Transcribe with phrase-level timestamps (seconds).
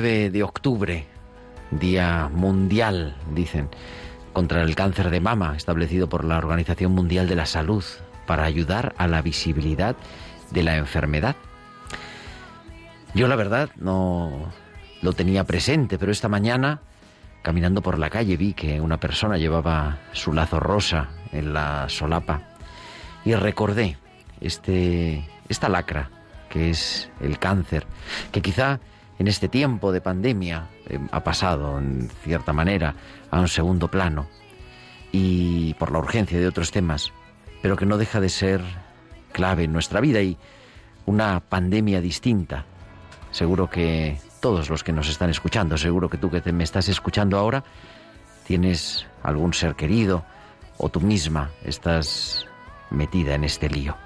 [0.00, 1.06] 19 de octubre,
[1.70, 3.68] Día Mundial, dicen,
[4.32, 7.84] contra el cáncer de mama, establecido por la Organización Mundial de la Salud,
[8.26, 9.94] para ayudar a la visibilidad
[10.50, 11.36] de la enfermedad.
[13.14, 14.52] Yo la verdad no
[15.00, 16.80] lo tenía presente, pero esta mañana,
[17.42, 22.40] caminando por la calle, vi que una persona llevaba su lazo rosa en la solapa
[23.24, 23.96] y recordé
[24.40, 26.10] este, esta lacra
[26.48, 27.86] que es el cáncer,
[28.32, 28.80] que quizá
[29.18, 32.94] en este tiempo de pandemia eh, ha pasado, en cierta manera,
[33.30, 34.26] a un segundo plano
[35.12, 37.12] y por la urgencia de otros temas,
[37.62, 38.60] pero que no deja de ser
[39.32, 40.36] clave en nuestra vida y
[41.06, 42.64] una pandemia distinta.
[43.30, 46.88] Seguro que todos los que nos están escuchando, seguro que tú que te me estás
[46.88, 47.64] escuchando ahora,
[48.46, 50.24] tienes algún ser querido
[50.78, 52.46] o tú misma estás
[52.90, 53.96] metida en este lío.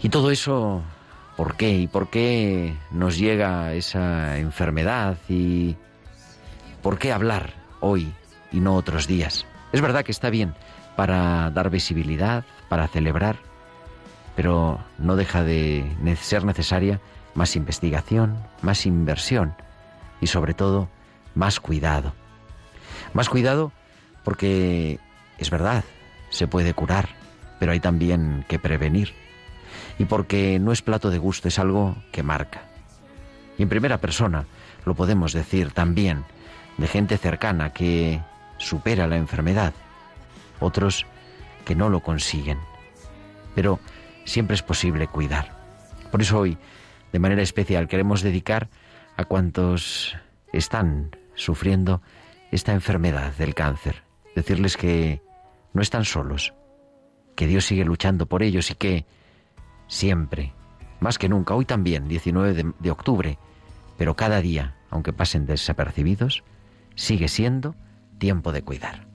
[0.00, 0.82] Y todo eso,
[1.38, 1.70] ¿por qué?
[1.70, 5.16] ¿Y por qué nos llega esa enfermedad?
[5.28, 5.76] ¿Y
[6.82, 8.12] por qué hablar hoy
[8.50, 9.46] y no otros días?
[9.72, 10.54] Es verdad que está bien
[10.96, 13.36] para dar visibilidad, para celebrar,
[14.34, 15.84] pero no deja de
[16.20, 17.00] ser necesaria
[17.34, 19.54] más investigación, más inversión
[20.20, 20.88] y sobre todo
[21.36, 22.14] más cuidado.
[23.12, 23.70] Más cuidado
[24.24, 24.98] porque
[25.38, 25.84] es verdad,
[26.30, 27.10] se puede curar,
[27.60, 29.27] pero hay también que prevenir.
[29.98, 32.62] Y porque no es plato de gusto, es algo que marca.
[33.58, 34.46] Y en primera persona
[34.84, 36.24] lo podemos decir también
[36.76, 38.20] de gente cercana que
[38.58, 39.74] supera la enfermedad,
[40.60, 41.06] otros
[41.64, 42.58] que no lo consiguen.
[43.54, 43.80] Pero
[44.24, 45.56] siempre es posible cuidar.
[46.10, 46.56] Por eso hoy,
[47.12, 48.68] de manera especial, queremos dedicar
[49.16, 50.16] a cuantos
[50.52, 52.00] están sufriendo
[52.50, 54.02] esta enfermedad del cáncer.
[54.34, 55.20] Decirles que
[55.72, 56.54] no están solos,
[57.34, 59.06] que Dios sigue luchando por ellos y que
[59.88, 60.52] siempre,
[61.00, 63.38] más que nunca, hoy también, 19 de, de octubre,
[63.96, 66.44] pero cada día, aunque pasen desapercibidos,
[66.94, 67.74] sigue siendo
[68.18, 69.07] tiempo de cuidar.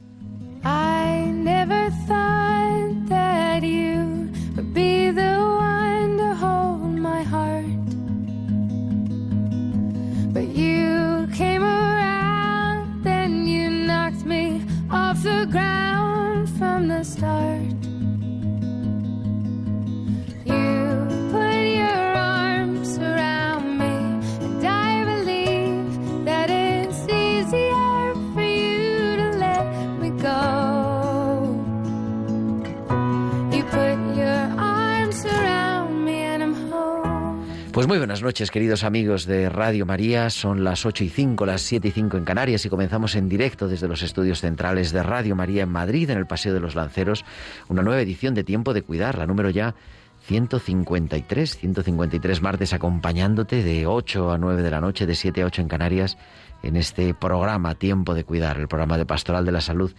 [37.84, 40.30] Pues muy buenas noches, queridos amigos de Radio María.
[40.30, 43.68] Son las 8 y 5, las 7 y 5 en Canarias y comenzamos en directo
[43.68, 47.26] desde los estudios centrales de Radio María en Madrid, en el Paseo de los Lanceros,
[47.68, 49.76] una nueva edición de Tiempo de Cuidar, la número ya
[50.22, 55.64] 153, 153 martes acompañándote de 8 a 9 de la noche, de 7 a 8
[55.64, 56.18] en Canarias,
[56.64, 59.92] en este programa Tiempo de Cuidar, el programa de Pastoral de la Salud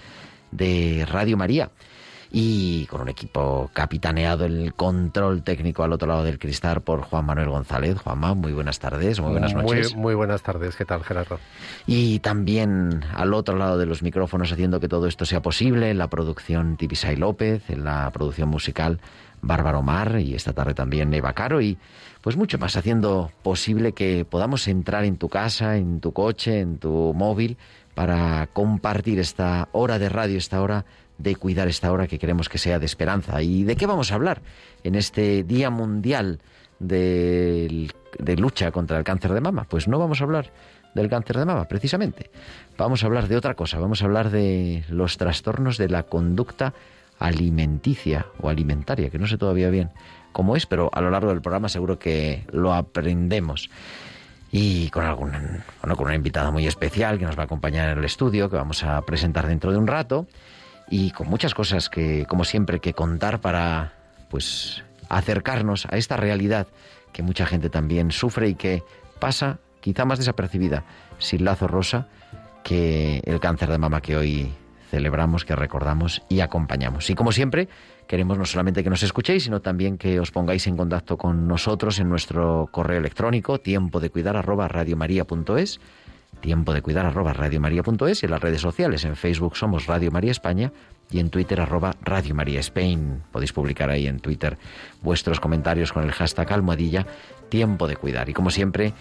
[0.52, 1.70] de Radio María
[2.30, 7.02] y con un equipo capitaneado en el control técnico al otro lado del cristal por
[7.02, 7.98] Juan Manuel González.
[7.98, 9.94] Juanma, muy buenas tardes, muy buenas noches.
[9.94, 11.38] Muy, muy buenas tardes, ¿qué tal, Gerardo?
[11.86, 15.98] Y también al otro lado de los micrófonos haciendo que todo esto sea posible, en
[15.98, 19.00] la producción Tibisay López, en la producción musical
[19.46, 21.78] Bárbaro Mar y esta tarde también Eva Caro y
[22.20, 26.78] pues mucho más haciendo posible que podamos entrar en tu casa, en tu coche, en
[26.78, 27.58] tu móvil
[27.94, 30.84] para compartir esta hora de radio, esta hora
[31.18, 33.40] de cuidar, esta hora que queremos que sea de esperanza.
[33.42, 34.42] ¿Y de qué vamos a hablar
[34.82, 36.40] en este Día Mundial
[36.78, 39.66] de lucha contra el cáncer de mama.
[39.68, 40.50] Pues no vamos a hablar
[40.94, 42.30] del cáncer de mama, precisamente.
[42.76, 46.74] Vamos a hablar de otra cosa, vamos a hablar de los trastornos de la conducta
[47.18, 49.90] alimenticia o alimentaria, que no sé todavía bien
[50.32, 53.70] cómo es, pero a lo largo del programa seguro que lo aprendemos.
[54.50, 55.32] Y con algún,
[55.82, 58.56] bueno, con una invitada muy especial que nos va a acompañar en el estudio, que
[58.56, 60.28] vamos a presentar dentro de un rato,
[60.88, 63.92] y con muchas cosas que, como siempre, que contar para,
[64.30, 66.66] pues, acercarnos a esta realidad
[67.12, 68.82] que mucha gente también sufre y que
[69.20, 70.84] pasa quizá más desapercibida,
[71.18, 72.08] sin lazo rosa,
[72.62, 74.52] que el cáncer de mama que hoy
[74.90, 77.10] celebramos, que recordamos y acompañamos.
[77.10, 77.68] Y como siempre,
[78.06, 81.98] queremos no solamente que nos escuchéis, sino también que os pongáis en contacto con nosotros
[81.98, 85.80] en nuestro correo electrónico, tiempo de cuidar arroba radiomaria.es,
[86.44, 89.06] tiempo de cuidar arroba radiomaria.es y en las redes sociales.
[89.06, 90.72] En Facebook somos Radio María España
[91.10, 93.22] y en Twitter arroba Radio María Spain.
[93.32, 94.58] Podéis publicar ahí en Twitter
[95.00, 97.06] vuestros comentarios con el hashtag almohadilla
[97.48, 98.28] tiempo de cuidar.
[98.28, 98.92] Y como siempre,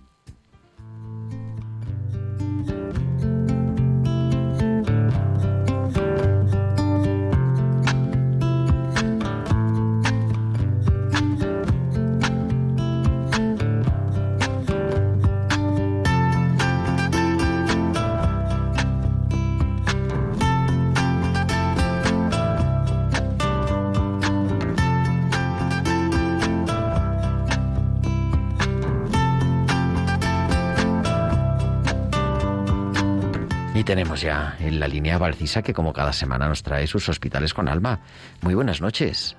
[33.92, 37.68] Tenemos ya en la línea Valcisa que como cada semana nos trae sus hospitales con
[37.68, 38.00] alma.
[38.40, 39.36] Muy buenas noches.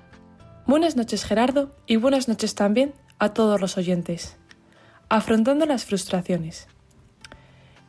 [0.64, 4.36] Buenas noches Gerardo y buenas noches también a todos los oyentes.
[5.08, 6.68] Afrontando las frustraciones.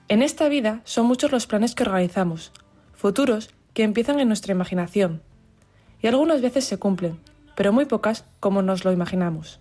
[0.07, 2.51] En esta vida son muchos los planes que organizamos,
[2.95, 5.21] futuros que empiezan en nuestra imaginación.
[6.01, 7.19] Y algunas veces se cumplen,
[7.55, 9.59] pero muy pocas como nos lo imaginamos.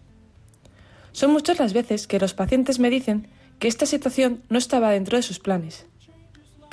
[1.12, 3.28] Son muchas las veces que los pacientes me dicen
[3.58, 5.86] que esta situación no estaba dentro de sus planes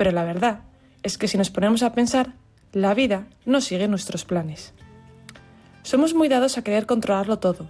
[0.02, 0.62] pero la verdad
[1.04, 2.34] es que si nos ponemos a pensar,
[2.74, 4.74] la vida no sigue nuestros planes.
[5.84, 7.70] Somos muy dados a querer controlarlo todo,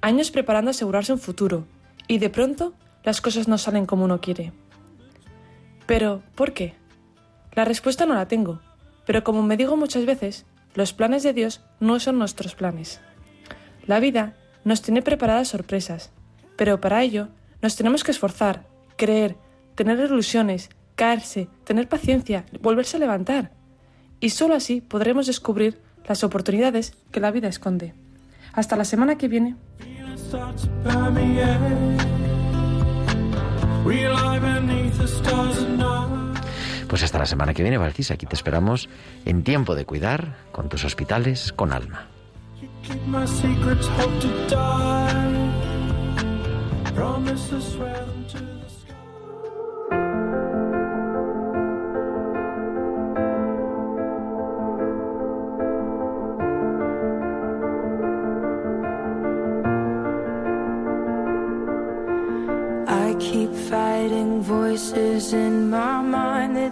[0.00, 1.66] años preparando asegurarse un futuro,
[2.06, 4.52] y de pronto las cosas no salen como uno quiere.
[5.84, 6.76] Pero, ¿por qué?
[7.54, 8.60] La respuesta no la tengo,
[9.04, 13.00] pero como me digo muchas veces, los planes de Dios no son nuestros planes.
[13.84, 16.12] La vida nos tiene preparadas sorpresas,
[16.56, 17.30] pero para ello
[17.62, 18.64] nos tenemos que esforzar,
[18.96, 19.36] creer,
[19.74, 23.52] tener ilusiones caerse, tener paciencia, volverse a levantar.
[24.20, 27.94] Y solo así podremos descubrir las oportunidades que la vida esconde.
[28.52, 29.56] Hasta la semana que viene.
[36.88, 38.10] Pues hasta la semana que viene, Valcis.
[38.10, 38.88] Aquí te esperamos
[39.24, 42.06] en tiempo de cuidar con tus hospitales con alma.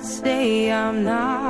[0.02, 1.41] Say I'm not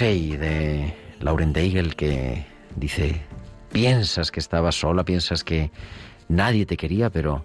[0.00, 3.22] De Lauren Daigle que dice,
[3.70, 5.70] piensas que estabas sola, piensas que
[6.28, 7.44] nadie te quería, pero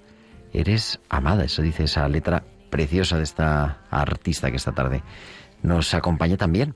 [0.51, 1.43] eres amada.
[1.43, 5.03] Eso dice esa letra preciosa de esta artista que esta tarde
[5.61, 6.73] nos acompaña también.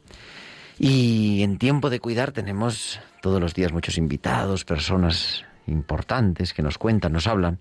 [0.78, 6.78] Y en tiempo de cuidar tenemos todos los días muchos invitados, personas importantes que nos
[6.78, 7.58] cuentan, nos hablan,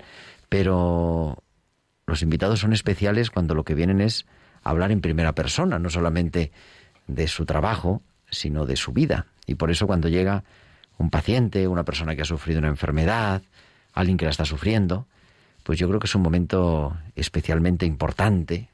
[0.51, 1.43] pero
[2.07, 4.27] los invitados son especiales cuando lo que vienen es
[4.63, 6.53] hablar en primera persona, no solamente
[7.15, 9.27] de su trabajo, sino de su vida.
[9.47, 10.45] Y por eso cuando llega
[10.99, 13.43] un paciente, una persona que ha sufrido una enfermedad,
[13.93, 15.07] alguien que la está sufriendo,
[15.63, 18.69] pues yo creo que es un momento especialmente importante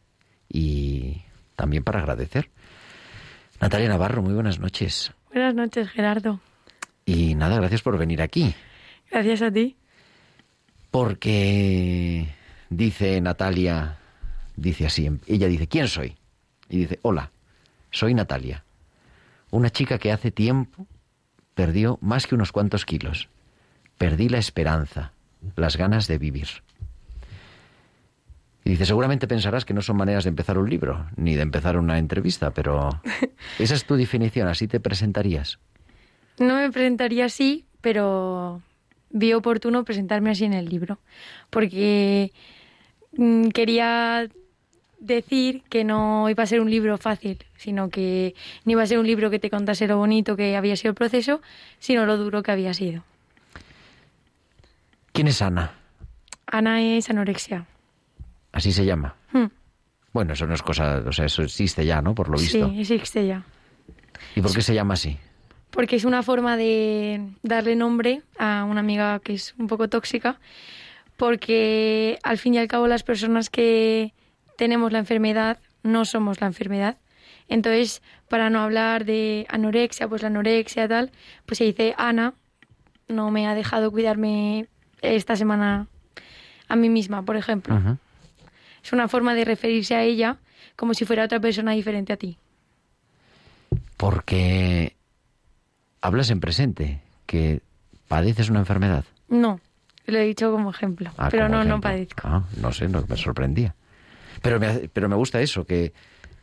[0.48, 1.22] y
[1.56, 2.50] también para agradecer.
[3.60, 5.12] Natalia Navarro, muy buenas noches.
[5.32, 6.40] Buenas noches, Gerardo.
[7.04, 8.54] Y nada, gracias por venir aquí.
[9.10, 9.76] Gracias a ti.
[10.90, 12.28] Porque
[12.70, 13.98] dice Natalia,
[14.56, 16.16] dice así, ella dice, ¿quién soy?
[16.68, 17.30] Y dice, hola,
[17.90, 18.64] soy Natalia,
[19.50, 20.86] una chica que hace tiempo
[21.54, 23.28] perdió más que unos cuantos kilos.
[23.96, 25.12] Perdí la esperanza,
[25.56, 26.48] las ganas de vivir.
[28.64, 31.78] Y dice, seguramente pensarás que no son maneras de empezar un libro, ni de empezar
[31.78, 33.00] una entrevista, pero
[33.58, 35.58] esa es tu definición, así te presentarías.
[36.38, 38.62] No me presentaría así, pero
[39.10, 40.98] vi oportuno presentarme así en el libro,
[41.50, 42.32] porque
[43.16, 44.28] mm, quería
[44.98, 48.98] decir que no iba a ser un libro fácil, sino que no iba a ser
[48.98, 51.40] un libro que te contase lo bonito que había sido el proceso,
[51.78, 53.04] sino lo duro que había sido.
[55.12, 55.72] ¿Quién es Ana?
[56.46, 57.66] Ana es anorexia.
[58.52, 59.14] Así se llama.
[59.32, 59.46] Hmm.
[60.12, 62.14] Bueno, eso no es cosa, o sea, eso existe ya, ¿no?
[62.14, 62.68] Por lo visto.
[62.70, 63.44] Sí, existe ya.
[64.34, 65.16] ¿Y por qué se llama así?
[65.70, 70.40] Porque es una forma de darle nombre a una amiga que es un poco tóxica,
[71.16, 74.12] porque al fin y al cabo las personas que
[74.58, 76.96] tenemos la enfermedad no somos la enfermedad.
[77.48, 81.10] Entonces, para no hablar de anorexia, pues la anorexia tal,
[81.46, 82.34] pues se dice Ana
[83.06, 84.66] no me ha dejado cuidarme
[85.00, 85.86] esta semana
[86.68, 87.80] a mí misma, por ejemplo.
[88.84, 90.36] Es una forma de referirse a ella
[90.76, 92.36] como si fuera otra persona diferente a ti.
[93.96, 94.94] Porque
[96.02, 97.60] hablas en presente, que
[98.08, 99.04] padeces una enfermedad.
[99.28, 99.60] No,
[100.06, 102.20] lo he dicho como ejemplo, Ah, pero como no, no padezco.
[102.24, 103.74] Ah, no sé, no, me sorprendía.
[104.42, 105.92] Pero me, pero me gusta eso, que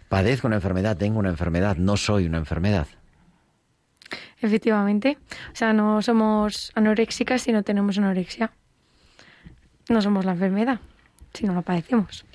[0.09, 2.87] padezco una enfermedad, tengo una enfermedad, no soy una enfermedad.
[4.41, 5.17] Efectivamente.
[5.51, 8.51] O sea, no somos anoréxicas si no tenemos anorexia.
[9.89, 10.79] No somos la enfermedad,
[11.33, 12.25] si no la padecemos.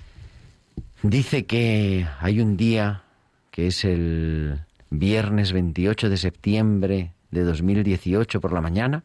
[1.02, 3.02] Dice que hay un día
[3.50, 9.05] que es el viernes 28 de septiembre de 2018 por la mañana.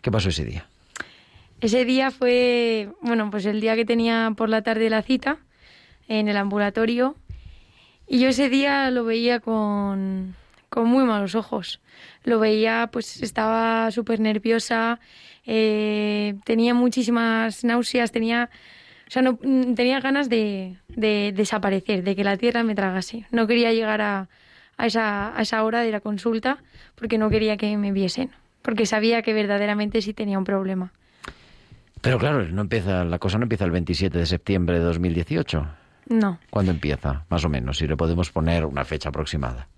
[0.00, 0.66] ¿Qué pasó ese día?
[1.60, 5.38] Ese día fue, bueno, pues el día que tenía por la tarde la cita
[6.08, 7.16] en el ambulatorio
[8.06, 10.36] y yo ese día lo veía con,
[10.68, 11.80] con muy malos ojos.
[12.24, 15.00] Lo veía, pues estaba súper nerviosa,
[15.44, 18.48] eh, tenía muchísimas náuseas, tenía,
[19.08, 23.26] o sea, no, mm, tenía ganas de, de desaparecer, de que la tierra me tragase.
[23.30, 24.28] No quería llegar a,
[24.76, 26.58] a, esa, a esa hora de la consulta
[26.94, 28.30] porque no quería que me viesen,
[28.62, 30.92] porque sabía que verdaderamente sí tenía un problema.
[32.02, 35.66] Pero claro, no empieza, la cosa no empieza el 27 de septiembre de 2018.
[36.08, 36.38] No.
[36.50, 37.24] ¿Cuándo empieza?
[37.28, 39.68] Más o menos, si le podemos poner una fecha aproximada.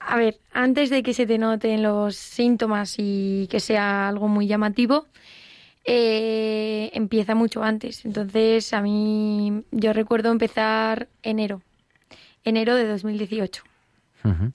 [0.00, 4.46] A ver, antes de que se te noten los síntomas y que sea algo muy
[4.46, 5.06] llamativo,
[5.84, 8.04] eh, empieza mucho antes.
[8.04, 11.62] Entonces, a mí, yo recuerdo empezar enero,
[12.44, 13.62] enero de 2018,
[14.24, 14.50] Ujú.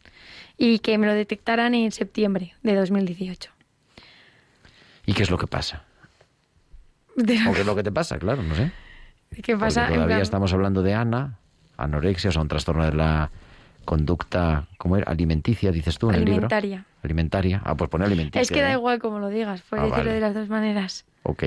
[0.58, 3.52] y que me lo detectaran en septiembre de 2018.
[5.06, 5.84] ¿Y qué es lo que pasa?
[7.16, 8.18] De- ¿O qué es lo que te pasa?
[8.20, 8.72] Claro, no sé.
[9.44, 9.82] ¿Qué pasa?
[9.82, 11.38] Porque todavía plan- estamos hablando de Ana,
[11.78, 13.30] anorexia, o sea, un trastorno de la
[13.86, 15.10] conducta, ¿cómo era?
[15.12, 16.34] Alimenticia, dices tú en el libro.
[16.48, 16.86] Alimentaria.
[17.04, 17.62] Alimentaria.
[17.64, 18.42] Ah, pues pone alimenticia.
[18.42, 18.74] Es que da ¿eh?
[18.74, 20.16] igual como lo digas, puedes Ah, decirlo vale.
[20.16, 21.06] de las dos maneras.
[21.24, 21.44] Ok.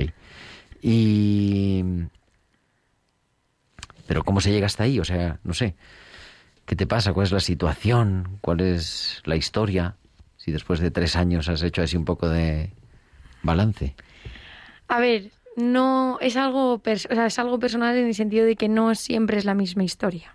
[0.83, 1.85] Y...
[4.07, 4.99] Pero ¿cómo se llega hasta ahí?
[4.99, 5.75] O sea, no sé.
[6.67, 7.13] ¿Qué te pasa?
[7.13, 8.39] ¿Cuál es la situación?
[8.41, 9.97] ¿Cuál es la historia?
[10.37, 12.73] Si después de tres años has hecho así un poco de
[13.43, 13.95] balance.
[14.89, 18.57] A ver, no es algo, pers- o sea, es algo personal en el sentido de
[18.57, 20.35] que no siempre es la misma historia.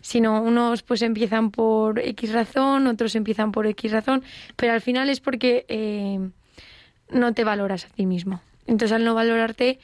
[0.00, 4.22] Sino unos pues empiezan por X razón, otros empiezan por X razón,
[4.56, 6.20] pero al final es porque eh,
[7.10, 8.40] no te valoras a ti mismo.
[8.66, 9.78] Entonces al no valorarte,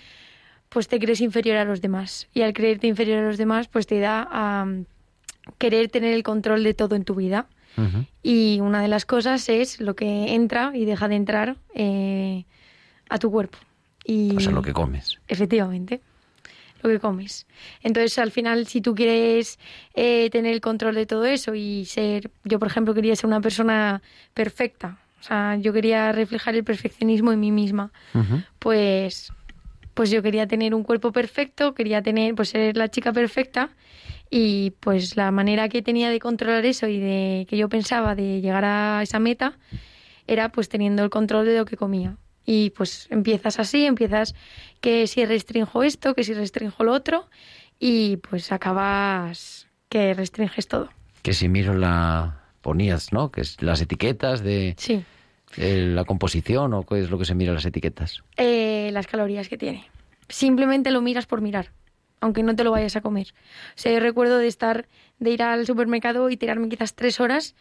[0.69, 2.29] pues te crees inferior a los demás.
[2.33, 4.85] Y al creerte inferior a los demás, pues te da a mm,
[5.59, 7.47] querer tener el control de todo en tu vida.
[8.23, 12.45] Y una de las cosas es lo que entra y deja de entrar eh,
[13.09, 13.59] a tu cuerpo.
[14.05, 15.19] Y O sea, lo que comes.
[15.29, 16.01] Efectivamente.
[16.83, 17.47] lo que comes.
[17.83, 19.59] Entonces, al final, si tú quieres
[19.95, 23.41] eh, tener el control de todo eso y ser, yo por ejemplo quería ser una
[23.41, 24.03] persona
[24.35, 27.91] perfecta, o sea, yo quería reflejar el perfeccionismo en mí misma,
[28.59, 29.33] pues,
[29.95, 33.71] pues yo quería tener un cuerpo perfecto, quería tener, pues ser la chica perfecta
[34.29, 38.43] y pues la manera que tenía de controlar eso y de que yo pensaba de
[38.43, 39.57] llegar a esa meta
[40.27, 42.19] era pues teniendo el control de lo que comía.
[42.47, 44.35] Y pues empiezas así, empiezas
[44.81, 47.29] que si restringo esto, que si restringo lo otro,
[47.79, 50.91] y pues acabas que restringes todo.
[51.23, 53.31] Que si miro la ponías, ¿no?
[53.31, 55.05] Que es las etiquetas de Sí.
[55.57, 58.23] eh, la composición o qué es lo que se mira en las etiquetas.
[58.37, 59.87] Eh, las calorías que tiene.
[60.29, 61.71] Simplemente lo miras por mirar,
[62.21, 63.29] aunque no te lo vayas a comer.
[63.71, 64.87] O sea, yo recuerdo de estar,
[65.19, 67.55] de ir al supermercado y tirarme quizás tres horas,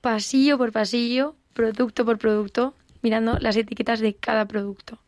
[0.00, 2.74] pasillo por pasillo, producto por producto,
[3.04, 4.98] mirando las etiquetas de cada producto.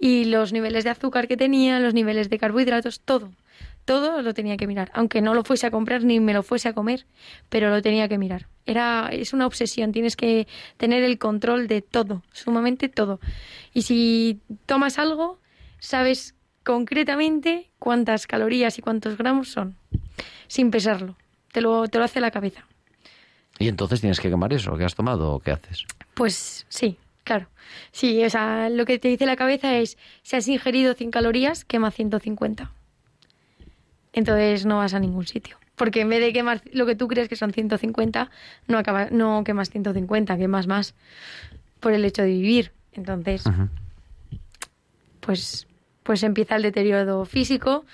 [0.00, 3.30] Y los niveles de azúcar que tenía, los niveles de carbohidratos, todo.
[3.84, 6.70] Todo lo tenía que mirar, aunque no lo fuese a comprar ni me lo fuese
[6.70, 7.04] a comer,
[7.50, 8.48] pero lo tenía que mirar.
[8.64, 10.48] Era es una obsesión, tienes que
[10.78, 13.20] tener el control de todo, sumamente todo.
[13.74, 15.38] Y si tomas algo,
[15.80, 16.34] sabes
[16.64, 19.76] concretamente cuántas calorías y cuántos gramos son,
[20.48, 21.16] sin pesarlo.
[21.52, 22.66] Te lo, te lo hace la cabeza.
[23.58, 25.84] Y entonces tienes que quemar eso que has tomado o qué haces.
[26.14, 27.48] Pues sí, claro.
[27.90, 31.64] Sí, o sea, lo que te dice la cabeza es, si has ingerido 100 calorías,
[31.64, 32.70] quema 150.
[34.12, 35.58] Entonces no vas a ningún sitio.
[35.74, 38.30] Porque en vez de quemar lo que tú crees que son 150,
[38.68, 40.94] no, acaba, no quemas 150, quemas más
[41.80, 42.72] por el hecho de vivir.
[42.92, 43.42] Entonces,
[45.20, 45.66] pues,
[46.04, 47.84] pues empieza el deterioro físico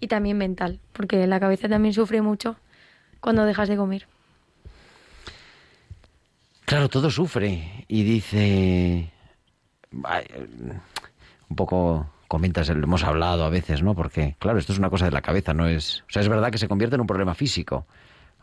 [0.00, 2.56] y también mental, porque la cabeza también sufre mucho
[3.20, 4.08] cuando dejas de comer.
[6.70, 9.10] Claro, todo sufre y dice...
[9.90, 13.96] Un poco comentas, hemos hablado a veces, ¿no?
[13.96, 16.04] Porque, claro, esto es una cosa de la cabeza, no es...
[16.08, 17.86] O sea, es verdad que se convierte en un problema físico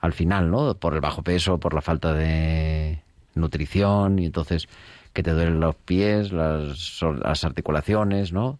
[0.01, 0.73] al final, ¿no?
[0.73, 3.01] Por el bajo peso, por la falta de
[3.33, 4.67] nutrición y entonces
[5.13, 8.59] que te duelen los pies, las articulaciones, ¿no?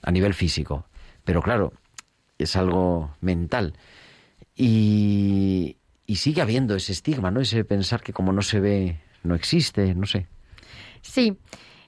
[0.00, 0.86] A nivel físico.
[1.22, 1.74] Pero claro,
[2.38, 3.74] es algo mental.
[4.56, 7.40] Y, y sigue habiendo ese estigma, ¿no?
[7.40, 10.26] Ese pensar que como no se ve, no existe, no sé.
[11.02, 11.36] Sí.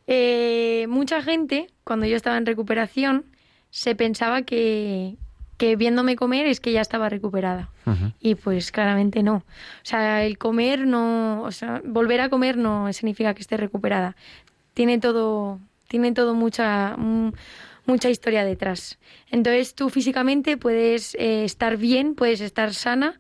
[0.06, 3.26] Eh, mucha gente, cuando yo estaba en recuperación,
[3.70, 5.16] se pensaba que,
[5.56, 7.70] que viéndome comer es que ya estaba recuperada.
[8.20, 9.36] Y pues claramente no.
[9.36, 9.44] O
[9.82, 14.14] sea, el comer no, o sea, volver a comer no significa que esté recuperada.
[14.74, 17.32] Tiene todo, tiene todo mucha, mm,
[17.86, 18.98] mucha historia detrás.
[19.30, 23.18] Entonces tú físicamente puedes eh, estar bien, puedes estar sana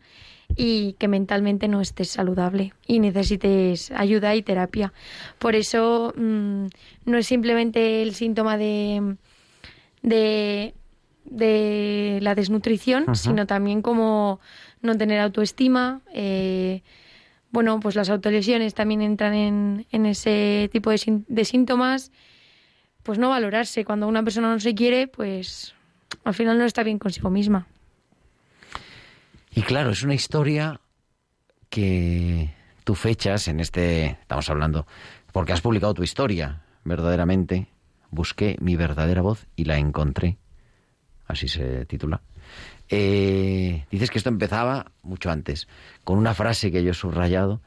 [0.56, 4.92] y que mentalmente no estés saludable y necesites ayuda y terapia.
[5.38, 6.66] Por eso mm,
[7.04, 9.16] no es simplemente el síntoma de,
[10.02, 10.74] de,
[11.24, 13.14] de la desnutrición, Ajá.
[13.14, 14.40] sino también como
[14.82, 16.00] no tener autoestima.
[16.12, 16.82] eh,
[17.50, 22.12] bueno, pues las autolesiones también entran en, en ese tipo de, de síntomas.
[23.02, 23.86] Pues no valorarse.
[23.86, 25.74] Cuando una persona no se quiere, pues
[26.24, 27.66] al final no está bien consigo misma.
[29.58, 30.80] Y claro, es una historia
[31.68, 34.86] que tú fechas en este, estamos hablando,
[35.32, 37.66] porque has publicado tu historia, verdaderamente.
[38.12, 40.38] Busqué mi verdadera voz y la encontré.
[41.26, 42.22] Así se titula.
[42.88, 45.66] Eh, dices que esto empezaba mucho antes,
[46.04, 47.60] con una frase que yo he subrayado,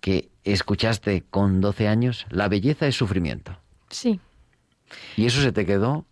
[0.00, 3.56] que escuchaste con 12 años, la belleza es sufrimiento.
[3.90, 4.18] Sí.
[5.16, 6.04] Y eso se te quedó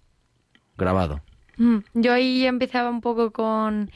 [0.78, 1.20] grabado.
[1.56, 3.90] Mm, Yo ahí empezaba un poco con...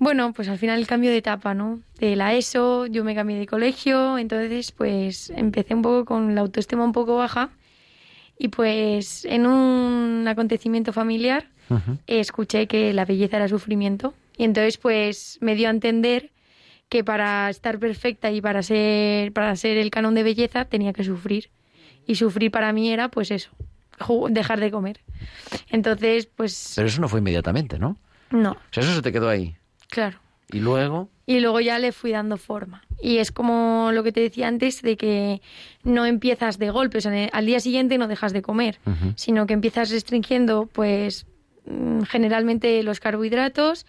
[0.00, 1.78] Bueno, pues al final el cambio de etapa, ¿no?
[1.98, 6.40] De la ESO, yo me cambié de colegio, entonces pues empecé un poco con la
[6.40, 7.50] autoestima un poco baja
[8.38, 11.46] y pues en un acontecimiento familiar
[12.06, 16.30] escuché que la belleza era sufrimiento y entonces pues me dio a entender
[16.88, 21.04] que para estar perfecta y para ser para ser el canon de belleza tenía que
[21.04, 21.50] sufrir
[22.06, 23.50] y sufrir para mí era pues eso
[24.30, 25.00] dejar de comer
[25.68, 27.98] entonces pues Pero eso no fue inmediatamente, ¿no?
[28.30, 29.54] no O sea, eso se te quedó ahí.
[29.90, 30.18] Claro
[30.52, 32.82] Y luego, y luego ya le fui dando forma.
[33.02, 35.40] Y es como lo que te decía antes, de que
[35.84, 38.78] no empiezas de golpe, o sea, al día siguiente no dejas de comer,
[39.16, 41.26] sino que empiezas restringiendo, pues,
[41.66, 43.86] mm, generalmente los carbohidratos,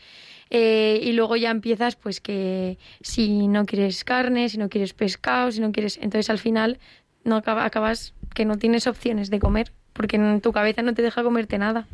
[0.52, 5.52] eh, y luego ya empiezas, pues, que si no quieres carne, si no quieres pescado,
[5.52, 5.98] si no quieres...
[5.98, 6.78] Entonces, al final,
[7.24, 11.02] no acaba- acabas que no tienes opciones de comer, porque en tu cabeza no te
[11.02, 11.88] deja comerte nada.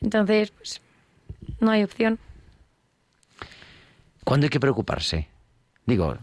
[0.00, 0.80] Entonces, pues,
[1.60, 2.18] no hay opción.
[4.24, 5.28] ¿Cuándo hay que preocuparse?
[5.86, 6.16] Digo,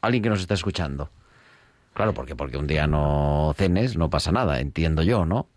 [0.00, 1.10] alguien que nos está escuchando.
[1.94, 5.48] Claro, porque porque un día no cenes no pasa nada, entiendo yo, ¿no?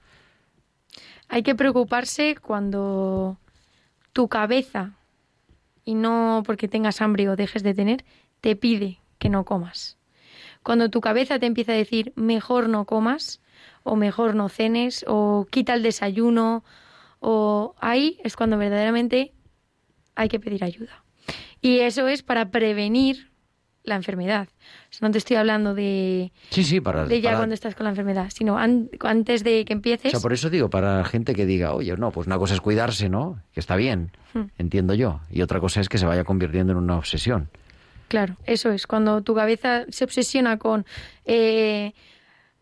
[1.34, 3.38] hay que preocuparse cuando
[4.14, 4.92] tu cabeza,
[5.84, 8.06] y no porque tengas hambre o dejes de tener,
[8.40, 9.98] te pide que no comas.
[10.62, 13.42] Cuando tu cabeza te empieza a decir mejor no comas,
[13.82, 16.64] o mejor no cenes, o quita el desayuno,
[17.20, 19.34] o ahí es cuando verdaderamente
[20.14, 21.03] hay que pedir ayuda.
[21.64, 23.32] Y eso es para prevenir
[23.86, 24.48] la enfermedad.
[24.92, 27.06] O sea, no te estoy hablando de, Sí, sí, para...
[27.06, 30.12] de ya para- cuando estás con la enfermedad, sino an- antes de que O empieces.
[30.12, 33.10] sea, por eso digo, para gente que diga, oye, no, pues una cosa es cuidarse,
[33.10, 33.42] ¿no?
[33.54, 34.44] Que está bien, Hmm.
[34.58, 35.20] entiendo yo.
[35.32, 37.50] Y otra cosa es que se vaya convirtiendo en una obsesión.
[38.08, 38.86] Claro, eso es.
[38.88, 40.86] Cuando tu cabeza se obsesiona con
[41.26, 41.94] eh,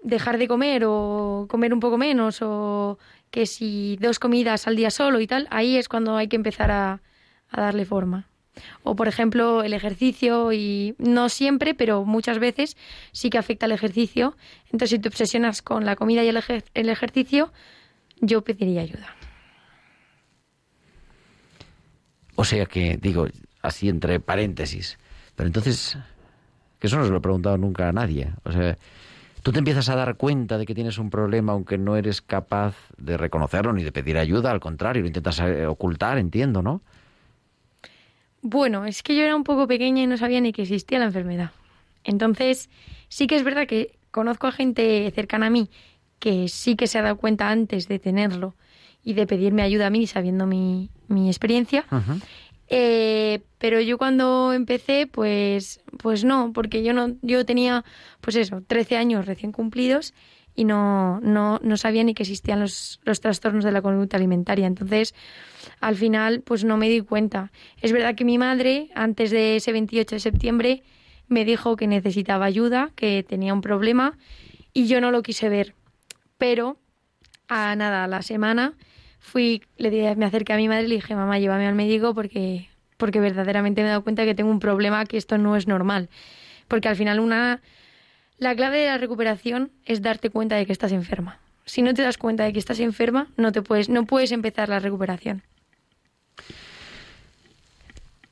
[0.04, 2.98] dejar de comer o comer un poco menos o
[3.30, 6.72] que si dos comidas al día solo y tal, ahí es cuando hay que empezar
[6.72, 7.02] a,
[7.50, 8.28] a darle forma.
[8.84, 12.76] O, por ejemplo, el ejercicio y no siempre, pero muchas veces
[13.12, 14.36] sí que afecta el ejercicio.
[14.66, 17.52] Entonces, si te obsesionas con la comida y el, ejer- el ejercicio,
[18.20, 19.16] yo pediría ayuda.
[22.36, 23.28] O sea que, digo,
[23.62, 24.98] así entre paréntesis.
[25.36, 25.98] Pero entonces,
[26.80, 28.34] que eso no se lo he preguntado nunca a nadie.
[28.44, 28.78] O sea,
[29.44, 32.76] tú te empiezas a dar cuenta de que tienes un problema aunque no eres capaz
[32.98, 36.82] de reconocerlo ni de pedir ayuda, al contrario, lo intentas eh, ocultar, entiendo, ¿no?
[38.42, 41.06] Bueno, es que yo era un poco pequeña y no sabía ni que existía la
[41.06, 41.52] enfermedad.
[42.04, 42.70] Entonces,
[43.08, 45.70] sí que es verdad que conozco a gente cercana a mí
[46.20, 48.56] que sí que se ha dado cuenta antes de tenerlo
[49.04, 51.86] y de pedirme ayuda a mí sabiendo mi, mi experiencia.
[52.68, 57.84] Eh, pero yo cuando empecé, pues, pues no, porque yo no, yo tenía,
[58.22, 60.14] pues eso, 13 años recién cumplidos
[60.56, 64.68] y no, no, no sabía ni que existían los, los trastornos de la conducta alimentaria.
[64.68, 65.16] Entonces,
[65.80, 67.52] al final, pues no me di cuenta.
[67.82, 70.84] Es verdad que mi madre, antes de ese 28 de septiembre,
[71.28, 74.18] me dijo que necesitaba ayuda, que tenía un problema
[74.74, 75.74] y yo no lo quise ver.
[76.38, 76.78] Pero,
[77.48, 78.74] a nada, a la semana
[79.20, 82.14] fui, le di- me acerqué a mi madre y le dije, mamá, llévame al médico
[82.14, 85.68] porque, porque verdaderamente me he dado cuenta que tengo un problema, que esto no es
[85.68, 86.10] normal.
[86.68, 87.62] Porque al final una,
[88.42, 91.38] la clave de la recuperación es darte cuenta de que estás enferma.
[91.66, 94.68] Si no te das cuenta de que estás enferma, no te puedes, no puedes empezar
[94.68, 95.44] la recuperación.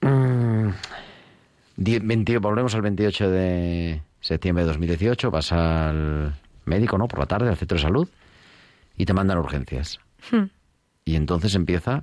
[0.01, 0.69] Mm,
[1.77, 6.33] die- 20 volvemos al 28 de septiembre de 2018, vas al
[6.65, 7.07] médico, ¿no?
[7.07, 8.09] Por la tarde, al centro de salud,
[8.97, 9.99] y te mandan a urgencias.
[10.31, 10.45] Hmm.
[11.05, 12.01] Y entonces empieza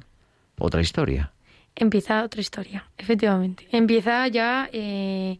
[0.58, 1.32] otra historia.
[1.74, 3.66] Empieza otra historia, efectivamente.
[3.72, 5.38] Empieza ya, eh,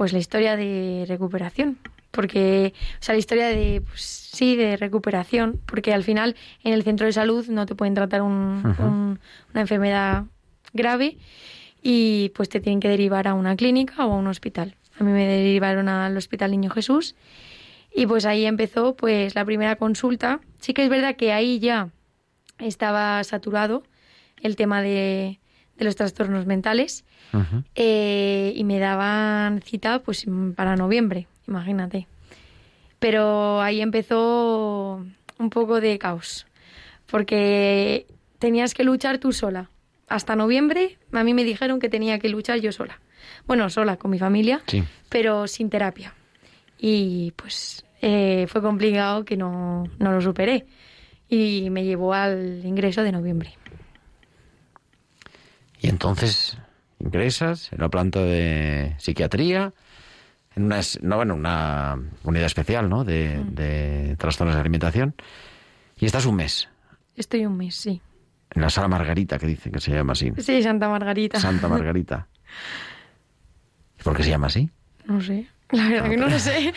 [0.00, 1.76] pues la historia de recuperación,
[2.10, 6.84] porque, o sea, la historia de, pues, sí, de recuperación, porque al final en el
[6.84, 9.20] centro de salud no te pueden tratar un- un-
[9.52, 10.24] una enfermedad
[10.72, 11.18] grave
[11.82, 14.74] y pues te tienen que derivar a una clínica o a un hospital.
[14.98, 17.14] A mí me derivaron al Hospital Niño Jesús
[17.94, 20.40] y pues ahí empezó pues la primera consulta.
[20.60, 21.90] Sí que es verdad que ahí ya
[22.58, 23.82] estaba saturado
[24.40, 25.40] el tema de,
[25.76, 27.04] de los trastornos mentales
[27.74, 32.06] Eh, y me daban cita pues para noviembre, imagínate.
[32.98, 35.04] Pero ahí empezó
[35.38, 36.46] un poco de caos,
[37.06, 38.06] porque
[38.38, 39.70] tenías que luchar tú sola.
[40.08, 43.00] Hasta noviembre a mí me dijeron que tenía que luchar yo sola.
[43.46, 44.82] Bueno, sola con mi familia, Sí.
[45.08, 46.14] pero sin terapia.
[46.78, 50.66] Y pues eh, fue complicado que no, no lo superé.
[51.28, 53.54] Y me llevó al ingreso de noviembre.
[55.80, 56.58] Y entonces
[57.00, 59.72] ingresas en la planta de psiquiatría,
[60.56, 63.04] en una, no, bueno, una unidad especial, ¿no?
[63.04, 63.54] De, Mm.
[63.54, 65.14] de trastornos de alimentación.
[65.96, 66.68] Y estás un mes
[67.16, 68.00] Estoy un mes, sí.
[68.54, 70.32] en la sala Margarita, que dicen que se llama así.
[70.38, 71.38] Sí, Santa Margarita.
[71.38, 72.26] Santa Margarita.
[73.98, 74.70] ¿Y por qué se llama así?
[75.04, 75.46] No sé.
[75.70, 76.72] La verdad que no lo sé.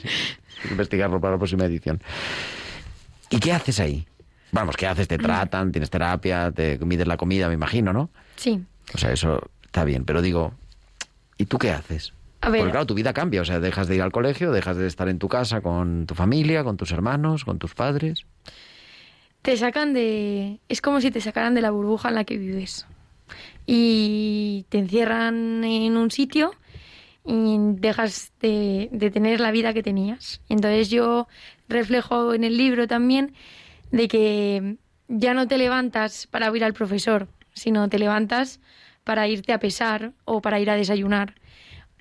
[0.70, 2.00] Investigarlo para la próxima edición.
[3.30, 4.06] ¿Y qué haces ahí?
[4.52, 5.08] Vamos, ¿qué haces?
[5.08, 8.10] Te tratan, tienes terapia, te mides la comida, me imagino, ¿no?
[8.36, 8.62] Sí.
[8.94, 10.52] O sea, eso está bien, pero digo,
[11.38, 12.12] ¿y tú qué haces?
[12.40, 12.60] A ver.
[12.60, 15.08] Porque claro, tu vida cambia, o sea, dejas de ir al colegio, dejas de estar
[15.08, 18.26] en tu casa con tu familia, con tus hermanos, con tus padres.
[19.42, 20.60] Te sacan de...
[20.68, 22.86] Es como si te sacaran de la burbuja en la que vives.
[23.66, 26.52] Y te encierran en un sitio
[27.24, 30.40] y dejas de, de tener la vida que tenías.
[30.48, 31.28] Entonces yo
[31.68, 33.34] reflejo en el libro también
[33.90, 34.76] de que
[35.08, 38.60] ya no te levantas para ir al profesor, sino te levantas
[39.04, 41.34] para irte a pesar o para ir a desayunar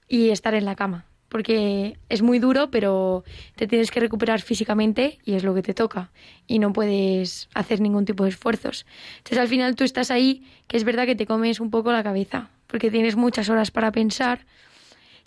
[0.08, 1.06] y estar en la cama.
[1.30, 3.24] Porque es muy duro, pero
[3.56, 6.12] te tienes que recuperar físicamente y es lo que te toca.
[6.46, 8.86] Y no puedes hacer ningún tipo de esfuerzos.
[9.20, 12.04] Entonces al final tú estás ahí, que es verdad que te comes un poco la
[12.04, 14.46] cabeza, porque tienes muchas horas para pensar,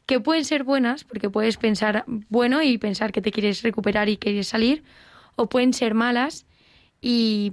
[0.05, 4.19] que pueden ser buenas, porque puedes pensar bueno y pensar que te quieres recuperar y
[4.19, 4.85] quieres salir,
[5.37, 6.45] o pueden ser malas
[7.01, 7.53] y,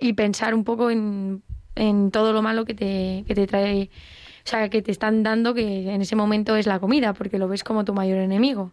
[0.00, 1.42] y pensar un poco en,
[1.74, 3.90] en todo lo malo que te, que te trae,
[4.44, 7.48] o sea, que te están dando, que en ese momento es la comida, porque lo
[7.48, 8.70] ves como tu mayor enemigo,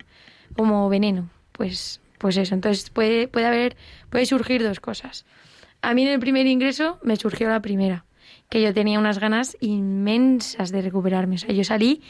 [0.55, 1.29] como veneno.
[1.51, 3.77] Pues, pues eso, entonces puede, puede haber,
[4.09, 5.25] puede surgir dos cosas.
[5.81, 8.05] A mí en el primer ingreso me surgió la primera,
[8.49, 11.35] que yo tenía unas ganas inmensas de recuperarme.
[11.35, 12.01] O sea, yo salí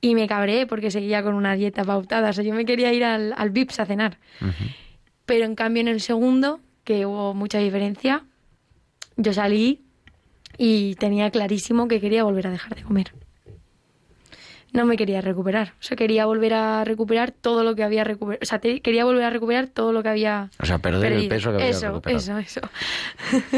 [0.00, 2.30] y me cabré porque seguía con una dieta pautada.
[2.30, 4.18] O sea, yo me quería ir al, al VIPS a cenar.
[5.26, 8.24] Pero en cambio en el segundo, que hubo mucha diferencia,
[9.16, 9.84] yo salí
[10.62, 13.14] y tenía clarísimo que quería volver a dejar de comer.
[14.74, 18.40] No me quería recuperar, o sea, quería volver a recuperar todo lo que había recuperado,
[18.42, 21.28] o sea, quería volver a recuperar todo lo que había O sea, perder el perdido.
[21.30, 22.38] peso que había eso, recuperado.
[22.40, 22.60] Eso, eso,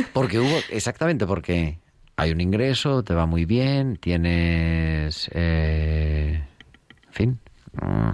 [0.12, 1.80] Porque hubo, exactamente, porque
[2.14, 6.40] hay un ingreso, te va muy bien, tienes, eh,
[7.08, 7.38] en fin,
[7.82, 8.10] mm,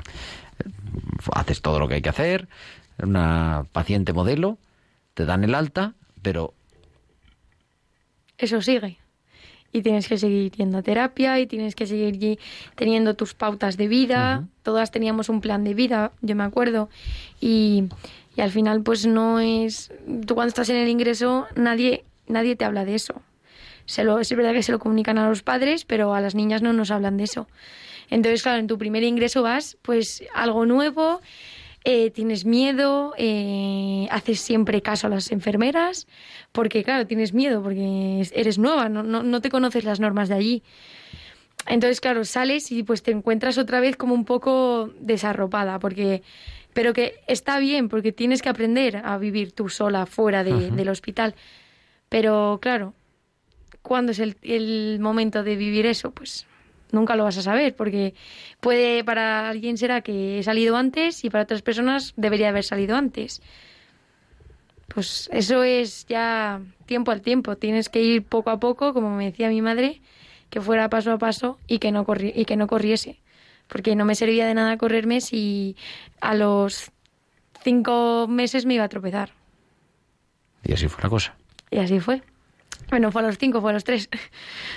[1.34, 2.48] haces todo lo que hay que hacer,
[3.02, 4.56] una paciente modelo,
[5.12, 6.54] te dan el alta, pero
[8.38, 8.98] eso sigue.
[9.70, 12.38] Y tienes que seguir yendo a terapia y tienes que seguir
[12.74, 14.46] teniendo tus pautas de vida.
[14.62, 16.88] Todas teníamos un plan de vida, yo me acuerdo.
[17.38, 17.84] Y,
[18.34, 19.92] y al final, pues no es.
[20.26, 23.20] Tú cuando estás en el ingreso, nadie, nadie te habla de eso.
[23.84, 26.62] Se lo, es verdad que se lo comunican a los padres, pero a las niñas
[26.62, 27.46] no nos hablan de eso.
[28.10, 31.20] Entonces, claro, en tu primer ingreso vas, pues algo nuevo,
[31.90, 36.06] eh, tienes miedo, eh, haces siempre caso a las enfermeras,
[36.52, 40.34] porque claro, tienes miedo, porque eres nueva, no, no, no te conoces las normas de
[40.34, 40.62] allí.
[41.66, 46.22] Entonces, claro, sales y pues te encuentras otra vez como un poco desarropada, porque
[46.74, 50.88] pero que está bien, porque tienes que aprender a vivir tú sola fuera de- del
[50.90, 51.34] hospital.
[52.10, 52.92] Pero claro,
[53.82, 56.10] ¿cuándo es el, el momento de vivir eso?
[56.10, 56.46] Pues
[56.92, 58.14] nunca lo vas a saber, porque
[58.60, 62.96] puede para alguien será que he salido antes y para otras personas debería haber salido
[62.96, 63.42] antes.
[64.88, 67.56] Pues eso es ya tiempo al tiempo.
[67.56, 70.00] Tienes que ir poco a poco, como me decía mi madre,
[70.50, 73.20] que fuera paso a paso y que no corri y que no corriese,
[73.68, 75.76] porque no me servía de nada correrme si
[76.20, 76.90] a los
[77.62, 79.30] cinco meses me iba a tropezar.
[80.64, 81.34] y así fue la cosa.
[81.70, 82.22] Y así fue.
[82.90, 84.08] Bueno, fue a los cinco, fue a los tres.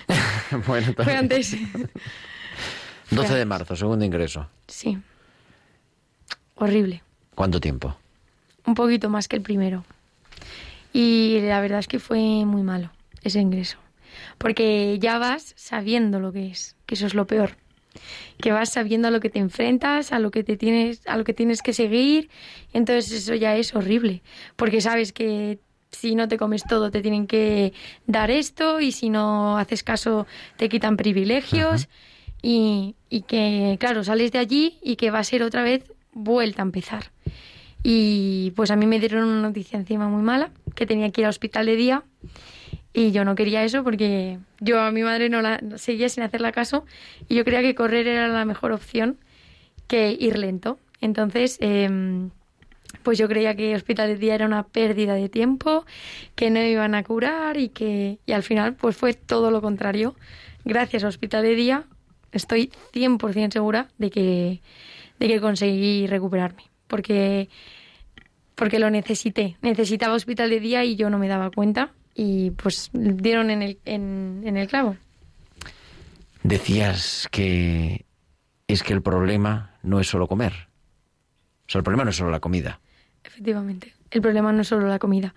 [0.68, 1.56] bueno, fue antes.
[3.12, 4.48] 12 de marzo, segundo ingreso.
[4.68, 4.98] Sí.
[6.56, 7.04] Horrible.
[7.36, 7.98] ¿Cuánto tiempo?
[8.66, 9.84] Un poquito más que el primero.
[10.94, 13.78] Y la verdad es que fue muy malo ese ingreso.
[14.38, 17.58] Porque ya vas sabiendo lo que es, que eso es lo peor.
[18.38, 21.24] Que vas sabiendo a lo que te enfrentas, a lo que te tienes, a lo
[21.24, 22.30] que tienes que seguir.
[22.74, 24.22] Entonces eso ya es horrible.
[24.56, 25.60] Porque sabes que
[25.92, 27.74] si no te comes todo te tienen que
[28.08, 30.26] dar esto y si no haces caso
[30.58, 31.88] te quitan privilegios.
[32.42, 36.62] y, y que, claro, sales de allí y que va a ser otra vez vuelta
[36.62, 37.12] a empezar.
[37.84, 41.26] Y pues a mí me dieron una noticia encima muy mala, que tenía que ir
[41.26, 42.04] al hospital de día.
[42.94, 46.52] Y yo no quería eso porque yo a mi madre no la seguía sin hacerla
[46.52, 46.86] caso
[47.30, 49.18] y yo creía que correr era la mejor opción
[49.88, 50.78] que ir lento.
[51.00, 52.32] Entonces, em,
[53.04, 55.86] pues yo creía que hospital de día era una pérdida de tiempo,
[56.36, 60.16] que no iban a curar y que y al final pues fue todo lo contrario.
[60.64, 61.86] Gracias a hospital de día
[62.32, 64.62] estoy 100% segura de que
[65.20, 67.50] de que conseguí recuperarme, porque
[68.56, 69.58] porque lo necesité.
[69.62, 73.80] Necesitaba hospital de día y yo no me daba cuenta y pues dieron en el
[73.86, 74.98] en, en el clavo.
[76.44, 78.06] Decías que
[78.68, 80.54] es que el problema no es solo comer.
[81.68, 82.80] O sea, el problema no es solo la comida.
[83.24, 83.94] Efectivamente.
[84.10, 85.34] El problema no es solo la comida.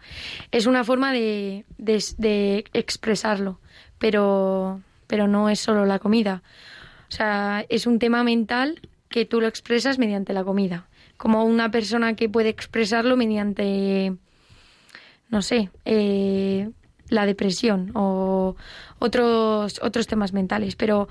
[0.50, 3.60] Es una forma de, de, de expresarlo,
[3.98, 6.42] pero, pero no es solo la comida.
[7.08, 10.88] O sea, es un tema mental que tú lo expresas mediante la comida.
[11.16, 14.16] Como una persona que puede expresarlo mediante,
[15.28, 16.68] no sé, eh,
[17.08, 18.56] la depresión o
[18.98, 20.74] otros, otros temas mentales.
[20.74, 21.08] Pero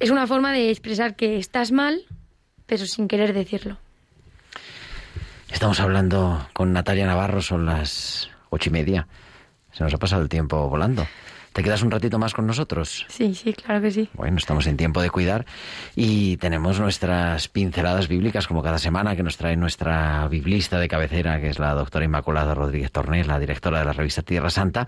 [0.00, 2.06] es una forma de expresar que estás mal,
[2.64, 3.76] pero sin querer decirlo.
[5.50, 9.08] Estamos hablando con Natalia Navarro, son las ocho y media.
[9.72, 11.06] Se nos ha pasado el tiempo volando.
[11.52, 13.06] ¿Te quedas un ratito más con nosotros?
[13.08, 14.08] Sí, sí, claro que sí.
[14.12, 15.46] Bueno, estamos en tiempo de cuidar
[15.96, 21.40] y tenemos nuestras pinceladas bíblicas como cada semana que nos trae nuestra biblista de cabecera,
[21.40, 24.86] que es la doctora Inmaculada Rodríguez Tornés, la directora de la revista Tierra Santa,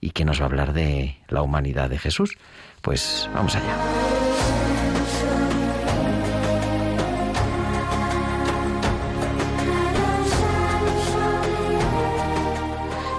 [0.00, 2.38] y que nos va a hablar de la humanidad de Jesús.
[2.80, 3.76] Pues vamos allá.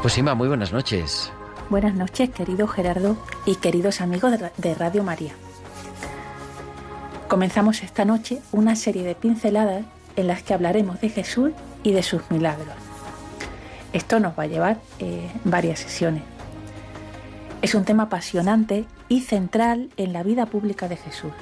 [0.01, 1.29] Pues Inma, muy buenas noches.
[1.69, 5.33] Buenas noches, querido Gerardo y queridos amigos de Radio María.
[7.27, 9.83] Comenzamos esta noche una serie de pinceladas
[10.15, 11.51] en las que hablaremos de Jesús
[11.83, 12.73] y de sus milagros.
[13.91, 16.23] Esto nos va a llevar eh, varias sesiones.
[17.62, 21.33] Es un tema apasionante y central en la vida pública de Jesús.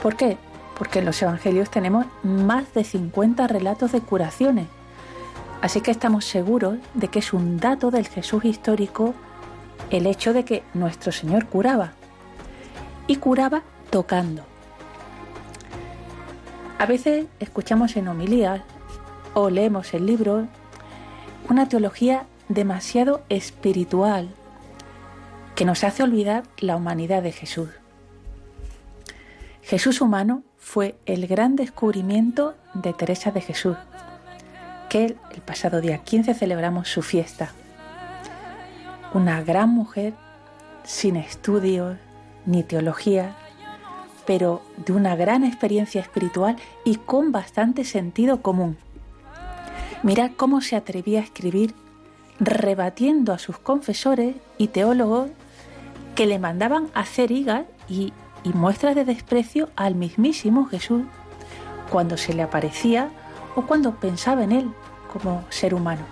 [0.00, 0.38] ¿Por qué?
[0.78, 4.68] Porque en los evangelios tenemos más de 50 relatos de curaciones.
[5.62, 9.14] Así que estamos seguros de que es un dato del Jesús histórico
[9.90, 11.92] el hecho de que nuestro Señor curaba.
[13.06, 14.42] Y curaba tocando.
[16.78, 18.62] A veces escuchamos en homilías
[19.34, 20.46] o leemos en libros
[21.48, 24.30] una teología demasiado espiritual
[25.54, 27.68] que nos hace olvidar la humanidad de Jesús.
[29.62, 33.76] Jesús humano fue el gran descubrimiento de Teresa de Jesús,
[34.90, 37.52] que el pasado día 15 celebramos su fiesta.
[39.14, 40.14] Una gran mujer
[40.82, 41.96] sin estudios
[42.44, 43.36] ni teología,
[44.26, 48.76] pero de una gran experiencia espiritual y con bastante sentido común.
[50.02, 51.72] Mira cómo se atrevía a escribir
[52.40, 55.30] rebatiendo a sus confesores y teólogos
[56.16, 61.04] que le mandaban hacer higas y, y muestras de desprecio al mismísimo Jesús
[61.90, 63.10] cuando se le aparecía
[63.54, 64.70] o cuando pensaba en él
[65.12, 66.02] como ser humano.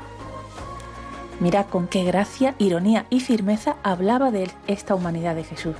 [1.40, 5.76] Mira con qué gracia, ironía y firmeza hablaba de esta humanidad de Jesús.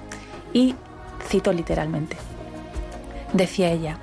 [0.53, 0.75] Y
[1.27, 2.17] cito literalmente.
[3.33, 3.99] Decía ella,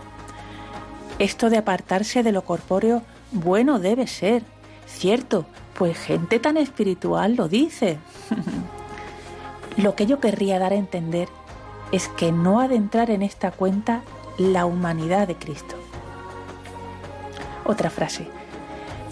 [1.17, 4.43] esto de apartarse de lo corpóreo, bueno debe ser,
[4.85, 5.45] cierto,
[5.77, 7.97] pues gente tan espiritual lo dice.
[9.77, 11.29] lo que yo querría dar a entender
[11.91, 14.01] es que no ha de entrar en esta cuenta
[14.37, 15.75] la humanidad de Cristo.
[17.63, 18.27] Otra frase,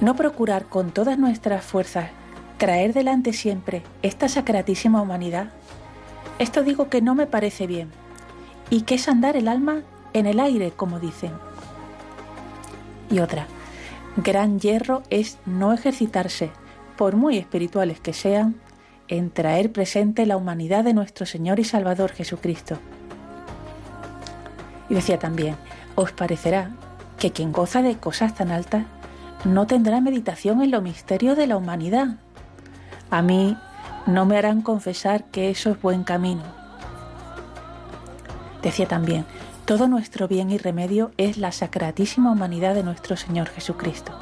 [0.04, 2.10] no procurar con todas nuestras fuerzas
[2.58, 5.50] traer delante siempre esta sacratísima humanidad,
[6.40, 7.90] esto digo que no me parece bien
[8.70, 9.82] y que es andar el alma
[10.14, 11.32] en el aire, como dicen.
[13.10, 13.48] Y otra,
[14.18, 16.52] gran hierro es no ejercitarse,
[16.98, 18.56] por muy espirituales que sean,
[19.08, 22.78] en traer presente la humanidad de nuestro Señor y Salvador Jesucristo.
[24.90, 25.56] Y decía también,
[25.96, 26.72] os parecerá
[27.18, 28.86] que quien goza de cosas tan altas
[29.46, 32.18] no tendrá meditación en lo misterio de la humanidad.
[33.10, 33.58] A mí
[34.08, 36.44] no me harán confesar que eso es buen camino.
[38.62, 39.26] Decía también,
[39.66, 44.14] todo nuestro bien y remedio es la sacratísima humanidad de nuestro Señor Jesucristo.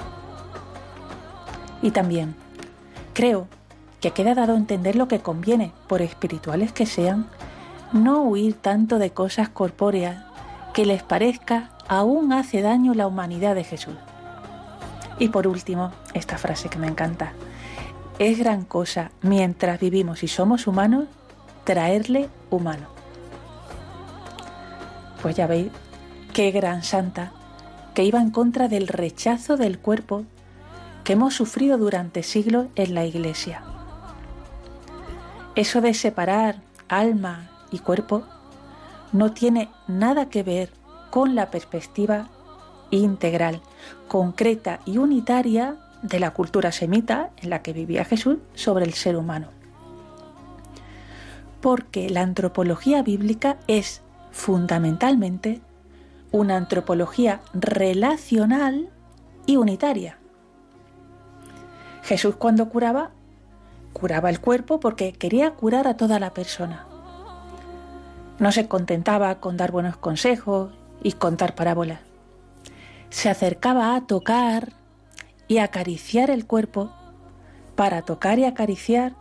[1.83, 2.35] Y también,
[3.13, 3.47] creo
[3.99, 7.27] que queda dado entender lo que conviene, por espirituales que sean,
[7.93, 10.25] no huir tanto de cosas corpóreas
[10.73, 13.95] que les parezca aún hace daño la humanidad de Jesús.
[15.21, 17.33] Y por último, esta frase que me encanta.
[18.17, 21.05] Es gran cosa, mientras vivimos y somos humanos,
[21.63, 22.87] traerle humano.
[25.21, 25.69] Pues ya veis
[26.33, 27.33] qué gran santa
[27.93, 30.23] que iba en contra del rechazo del cuerpo
[31.03, 33.61] que hemos sufrido durante siglos en la Iglesia.
[35.53, 38.23] Eso de separar alma y cuerpo
[39.11, 40.71] no tiene nada que ver
[41.11, 42.27] con la perspectiva
[42.89, 43.61] integral,
[44.07, 49.15] concreta y unitaria de la cultura semita en la que vivía Jesús sobre el ser
[49.15, 49.47] humano.
[51.61, 55.61] Porque la antropología bíblica es fundamentalmente
[56.31, 58.89] una antropología relacional
[59.45, 60.17] y unitaria.
[62.03, 63.11] Jesús cuando curaba,
[63.93, 66.85] curaba el cuerpo porque quería curar a toda la persona.
[68.39, 70.71] No se contentaba con dar buenos consejos
[71.03, 71.99] y contar parábolas.
[73.11, 74.73] Se acercaba a tocar
[75.47, 76.91] y acariciar el cuerpo
[77.75, 79.13] para tocar y acariciar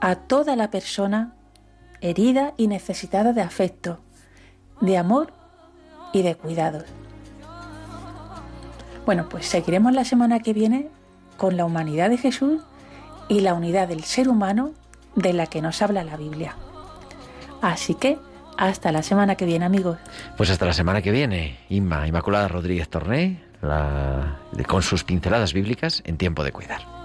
[0.00, 1.34] a toda la persona
[2.00, 4.00] herida y necesitada de afecto,
[4.80, 5.32] de amor
[6.12, 6.84] y de cuidados.
[9.04, 10.88] Bueno, pues seguiremos la semana que viene
[11.36, 12.62] con la humanidad de Jesús
[13.28, 14.72] y la unidad del ser humano
[15.16, 16.56] de la que nos habla la Biblia.
[17.60, 18.18] Así que
[18.56, 19.98] hasta la semana que viene, amigos.
[20.36, 23.42] Pues hasta la semana que viene, Inma, Inmaculada Rodríguez Torné,
[24.66, 27.01] con sus pinceladas bíblicas en tiempo de cuidar.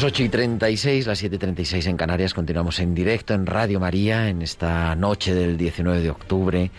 [0.00, 3.80] Las 8 y 36, las 7 y 36 en Canarias, continuamos en directo en Radio
[3.80, 6.70] María en esta noche del 19 de octubre,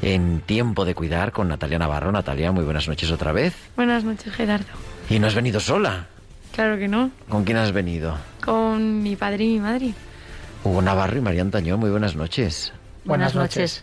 [0.00, 2.12] en Tiempo de Cuidar con Natalia Navarro.
[2.12, 3.52] Natalia, muy buenas noches otra vez.
[3.74, 4.68] Buenas noches, Gerardo.
[5.10, 6.06] ¿Y no has venido sola?
[6.52, 7.10] Claro que no.
[7.28, 8.16] ¿Con quién has venido?
[8.44, 9.92] Con mi padre y mi madre.
[10.62, 12.72] Hugo Navarro y María Antañón, muy buenas noches.
[13.04, 13.82] Buenas noches.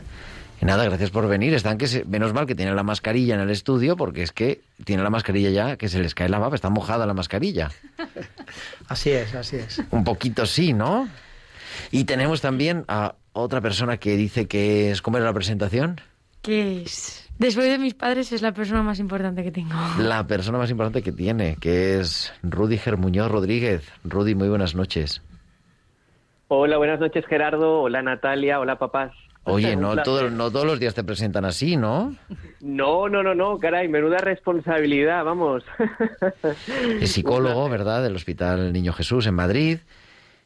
[0.66, 1.54] Nada, gracias por venir.
[1.54, 4.62] Están que se- menos mal que tienen la mascarilla en el estudio, porque es que
[4.86, 7.70] tienen la mascarilla ya que se les cae la baba, está mojada la mascarilla.
[8.88, 9.82] Así es, así es.
[9.92, 11.08] Un poquito sí, ¿no?
[11.92, 15.02] Y tenemos también a otra persona que dice que es...
[15.04, 16.02] ¿Cómo era la presentación?
[16.42, 17.30] Que es...
[17.38, 19.74] Después de mis padres es la persona más importante que tengo.
[20.00, 23.88] La persona más importante que tiene, que es Rudiger Muñoz Rodríguez.
[24.04, 25.22] Rudy, muy buenas noches.
[26.50, 29.12] Hola, buenas noches Gerardo, hola Natalia, hola papás.
[29.46, 32.16] Oye, no, todo- no todos los días te presentan así, ¿no?
[32.62, 35.64] No, no, no, no, caray, menuda responsabilidad, vamos.
[37.02, 39.80] Es psicólogo, ¿verdad?, del Hospital Niño Jesús en Madrid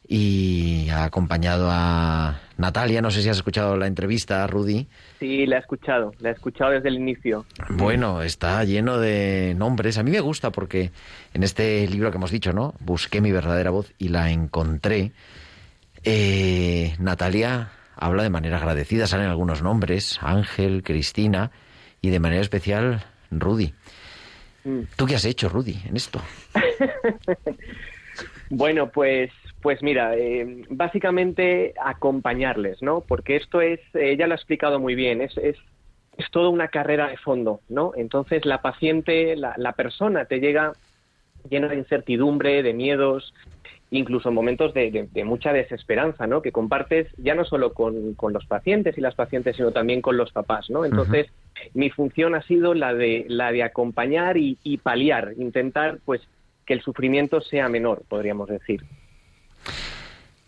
[0.07, 3.01] y ha acompañado a Natalia.
[3.01, 4.87] No sé si has escuchado la entrevista, Rudy.
[5.19, 7.45] Sí, la he escuchado, la he escuchado desde el inicio.
[7.69, 9.97] Bueno, está lleno de nombres.
[9.97, 10.91] A mí me gusta porque
[11.33, 12.73] en este libro que hemos dicho, ¿no?
[12.79, 15.11] Busqué mi verdadera voz y la encontré.
[16.03, 21.51] Eh, Natalia habla de manera agradecida, salen algunos nombres, Ángel, Cristina
[22.01, 23.73] y de manera especial Rudy.
[24.63, 24.81] Mm.
[24.95, 26.21] ¿Tú qué has hecho, Rudy, en esto?
[28.55, 29.31] Bueno, pues,
[29.63, 33.01] pues mira, eh, básicamente acompañarles, ¿no?
[33.01, 35.57] Porque esto es, ella lo ha explicado muy bien, es, es,
[36.17, 37.93] es toda una carrera de fondo, ¿no?
[37.95, 40.73] Entonces la paciente, la, la persona te llega
[41.49, 43.33] llena de incertidumbre, de miedos,
[43.93, 46.41] incluso en momentos de, de- de mucha desesperanza, ¿no?
[46.41, 50.17] Que compartes ya no solo con, con los pacientes y las pacientes, sino también con
[50.17, 50.83] los papás, ¿no?
[50.83, 51.27] Entonces,
[51.73, 56.21] mi función ha sido la de, la de acompañar y, y paliar, intentar, pues,
[56.65, 58.83] que el sufrimiento sea menor, podríamos decir.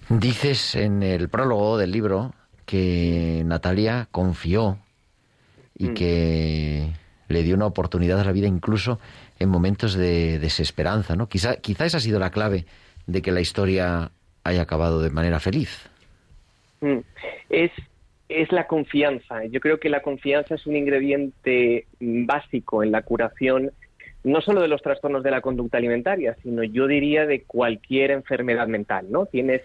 [0.09, 2.33] Dices en el prólogo del libro
[2.65, 4.77] que Natalia confió
[5.77, 5.93] y Mm.
[5.93, 6.89] que
[7.27, 8.99] le dio una oportunidad a la vida incluso
[9.39, 11.27] en momentos de desesperanza, ¿no?
[11.27, 12.65] Quizá, quizá esa ha sido la clave
[13.07, 14.11] de que la historia
[14.43, 15.89] haya acabado de manera feliz.
[16.81, 16.99] Mm.
[17.49, 17.71] Es,
[18.29, 19.45] es la confianza.
[19.45, 23.71] Yo creo que la confianza es un ingrediente básico en la curación,
[24.23, 28.67] no solo de los trastornos de la conducta alimentaria, sino yo diría de cualquier enfermedad
[28.67, 29.25] mental, ¿no?
[29.25, 29.61] Tienes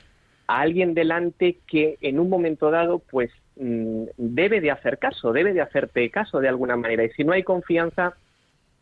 [0.46, 5.52] a alguien delante que en un momento dado, pues, mm, debe de hacer caso, debe
[5.52, 7.04] de hacerte caso de alguna manera.
[7.04, 8.14] Y si no hay confianza,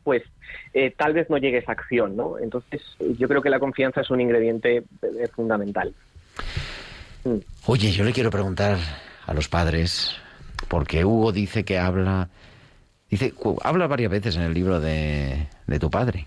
[0.05, 0.23] pues
[0.73, 2.39] eh, tal vez no llegue esa acción, ¿no?
[2.39, 2.81] Entonces,
[3.19, 5.95] yo creo que la confianza es un ingrediente eh, fundamental.
[7.25, 7.37] Mm.
[7.67, 8.79] Oye, yo le quiero preguntar
[9.27, 10.15] a los padres,
[10.69, 12.29] porque Hugo dice que habla,
[13.11, 16.27] dice, habla varias veces en el libro de, de tu padre.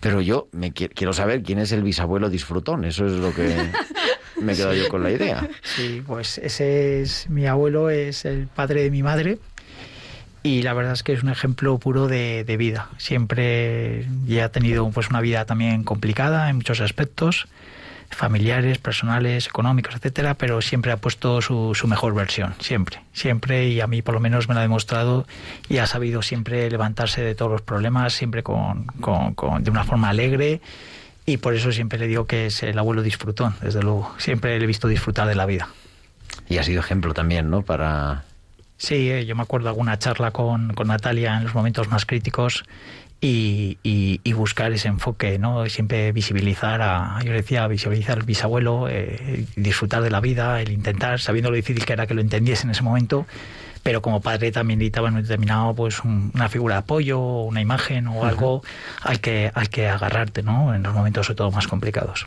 [0.00, 3.54] Pero yo me qui- quiero saber quién es el bisabuelo disfrutón, eso es lo que
[4.40, 5.48] me he quedado yo con la idea.
[5.62, 9.38] Sí, pues ese es mi abuelo, es el padre de mi madre.
[10.44, 12.88] Y la verdad es que es un ejemplo puro de, de vida.
[12.98, 17.46] Siempre ya ha tenido pues una vida también complicada en muchos aspectos,
[18.10, 23.80] familiares, personales, económicos, etcétera, pero siempre ha puesto su, su mejor versión, siempre, siempre, y
[23.80, 25.26] a mí por lo menos me lo ha demostrado
[25.68, 30.10] y ha sabido siempre levantarse de todos los problemas, siempre con, con- de una forma
[30.10, 30.60] alegre,
[31.24, 34.64] y por eso siempre le digo que es el abuelo disfrutón, desde luego, siempre le
[34.64, 35.68] he visto disfrutar de la vida.
[36.48, 37.62] Y ha sido ejemplo también, ¿no?
[37.62, 38.24] Para
[38.82, 42.64] Sí, eh, yo me acuerdo alguna charla con, con Natalia en los momentos más críticos
[43.20, 45.64] y, y- y buscar ese enfoque, ¿no?
[45.68, 51.20] Siempre visibilizar a, yo decía, visibilizar al bisabuelo, eh, disfrutar de la vida, el intentar,
[51.20, 53.24] sabiendo lo difícil que era que lo entendiese en ese momento,
[53.84, 57.60] pero como padre también necesitaba en un determinado, pues un- una figura de apoyo, una
[57.60, 58.62] imagen o algo
[59.02, 60.74] al que, al que agarrarte, ¿no?
[60.74, 62.26] En los momentos sobre todo más complicados.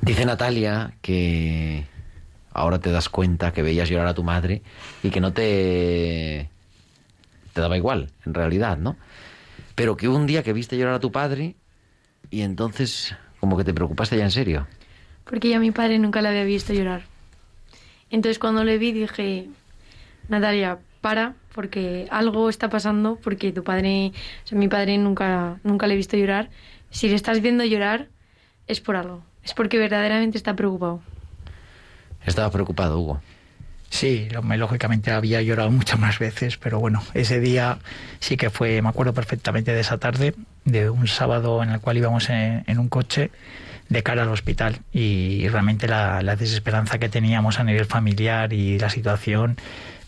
[0.00, 1.84] Dice Natalia que
[2.56, 4.62] ahora te das cuenta que veías llorar a tu madre
[5.02, 6.48] y que no te
[7.52, 8.96] te daba igual, en realidad, ¿no?
[9.74, 11.54] Pero que un día que viste llorar a tu padre
[12.30, 14.66] y entonces como que te preocupaste ya en serio.
[15.24, 17.02] Porque yo a mi padre nunca le había visto llorar.
[18.10, 19.48] Entonces cuando le vi dije,
[20.28, 24.12] Natalia, para, porque algo está pasando, porque tu padre,
[24.44, 26.50] o sea, mi padre nunca, nunca le he visto llorar.
[26.90, 28.08] Si le estás viendo llorar,
[28.66, 29.22] es por algo.
[29.42, 31.00] Es porque verdaderamente está preocupado.
[32.26, 33.20] Estaba preocupado, Hugo.
[33.88, 37.78] Sí, lógicamente había llorado muchas más veces, pero bueno, ese día
[38.20, 41.96] sí que fue, me acuerdo perfectamente de esa tarde, de un sábado en el cual
[41.96, 43.30] íbamos en, un coche
[43.88, 48.90] de cara al hospital y realmente la, desesperanza que teníamos a nivel familiar y la
[48.90, 49.56] situación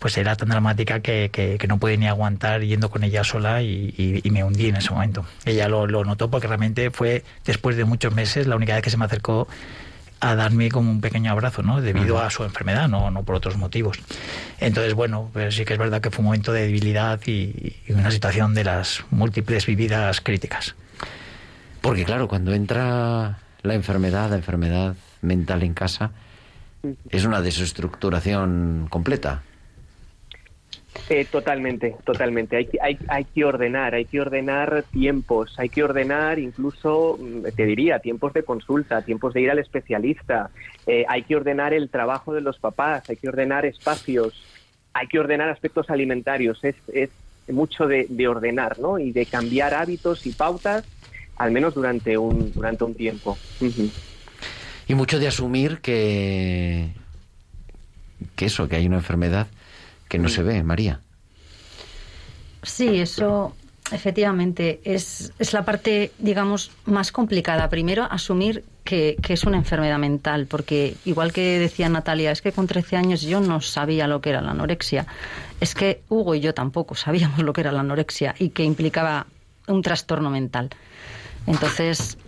[0.00, 4.22] pues era tan dramática que, que, no pude ni aguantar yendo con ella sola y,
[4.22, 5.24] y, me hundí en ese momento.
[5.44, 8.90] Ella lo, lo, notó porque realmente fue después de muchos meses la única vez que
[8.90, 9.48] se me acercó
[10.20, 11.80] a darme como un pequeño abrazo, ¿no?
[11.80, 13.98] Debido a su enfermedad, no, no por otros motivos.
[14.58, 17.92] Entonces, bueno, pues sí que es verdad que fue un momento de debilidad y, y
[17.92, 20.74] una situación de las múltiples vividas críticas.
[21.80, 26.10] Porque claro, cuando entra la enfermedad, la enfermedad mental en casa,
[27.10, 29.42] es una desestructuración completa.
[31.10, 32.56] Eh, totalmente, totalmente.
[32.56, 37.64] Hay, hay, hay que ordenar, hay que ordenar tiempos, hay que ordenar incluso, mm, te
[37.64, 40.50] diría, tiempos de consulta, tiempos de ir al especialista,
[40.86, 44.42] eh, hay que ordenar el trabajo de los papás, hay que ordenar espacios,
[44.92, 46.62] hay que ordenar aspectos alimentarios.
[46.62, 47.10] Es, es
[47.48, 48.98] mucho de, de ordenar, ¿no?
[48.98, 50.84] Y de cambiar hábitos y pautas,
[51.36, 53.38] al menos durante un, durante un tiempo.
[54.86, 56.88] Y mucho de asumir que,
[58.36, 59.46] que eso, que hay una enfermedad
[60.08, 61.00] que no se ve, María.
[62.62, 63.54] Sí, eso
[63.92, 67.68] efectivamente es, es la parte, digamos, más complicada.
[67.68, 72.52] Primero, asumir que, que, es una enfermedad mental, porque igual que decía Natalia, es que
[72.52, 75.06] con 13 años yo no sabía lo que era la anorexia.
[75.60, 79.26] Es que Hugo y yo tampoco sabíamos lo que era la anorexia y que implicaba
[79.66, 80.70] un trastorno mental.
[81.46, 82.18] Entonces,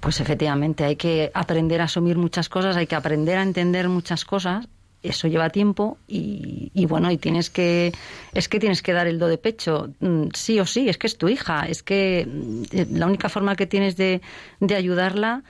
[0.00, 4.24] pues efectivamente hay que aprender a asumir muchas cosas, hay que aprender a entender muchas
[4.24, 4.66] cosas
[5.02, 7.92] eso lleva tiempo y, bueno, y tienes que,
[8.34, 11.06] es que tienes que dar el do de pecho, mm, sí o sí, es que
[11.06, 14.20] es tu hija, es que mm, la única forma que tienes de,
[14.60, 15.42] de ayudarla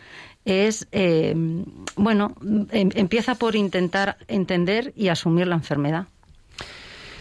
[0.44, 1.34] es, eh,
[1.96, 2.34] bueno,
[2.70, 6.06] em, empieza por intentar entender y asumir la enfermedad.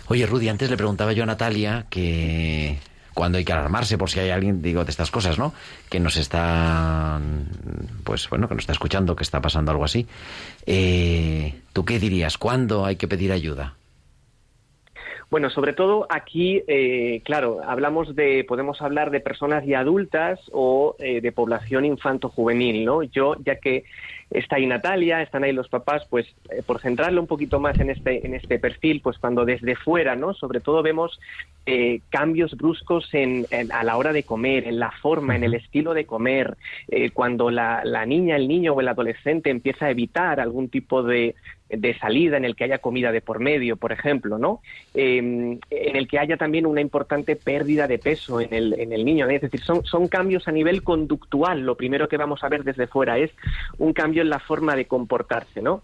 [0.08, 2.80] Oye, Rudy, antes le preguntaba yo a Natalia que
[3.14, 5.54] cuando hay que alarmarse por si hay alguien, digo, de estas cosas, ¿no?
[5.90, 7.20] Que nos está,
[8.04, 10.08] pues bueno, que nos está escuchando, que está pasando algo así.
[10.66, 12.38] Eh, ¿Tú qué dirías?
[12.38, 13.76] ¿Cuándo hay que pedir ayuda?
[15.30, 20.96] Bueno, sobre todo aquí, eh, claro, hablamos de, podemos hablar de personas ya adultas o
[20.98, 23.04] eh, de población infanto-juvenil, ¿no?
[23.04, 23.84] Yo, ya que
[24.32, 27.90] está ahí Natalia, están ahí los papás, pues eh, por centrarlo un poquito más en
[27.90, 30.34] este, en este perfil, pues cuando desde fuera, ¿no?
[30.34, 31.20] Sobre todo vemos
[31.66, 35.94] eh, cambios bruscos en, a la hora de comer, en la forma, en el estilo
[35.94, 36.58] de comer,
[36.88, 41.04] eh, cuando la, la, niña, el niño o el adolescente empieza a evitar algún tipo
[41.04, 41.36] de,
[41.70, 44.62] de salida en el que haya comida de por medio, por ejemplo, ¿no?
[44.94, 49.28] en el que haya también una importante pérdida de peso en el, en el niño.
[49.30, 51.62] Es decir, son, son cambios a nivel conductual.
[51.62, 53.32] Lo primero que vamos a ver desde fuera es
[53.78, 55.84] un cambio en la forma de comportarse, ¿no?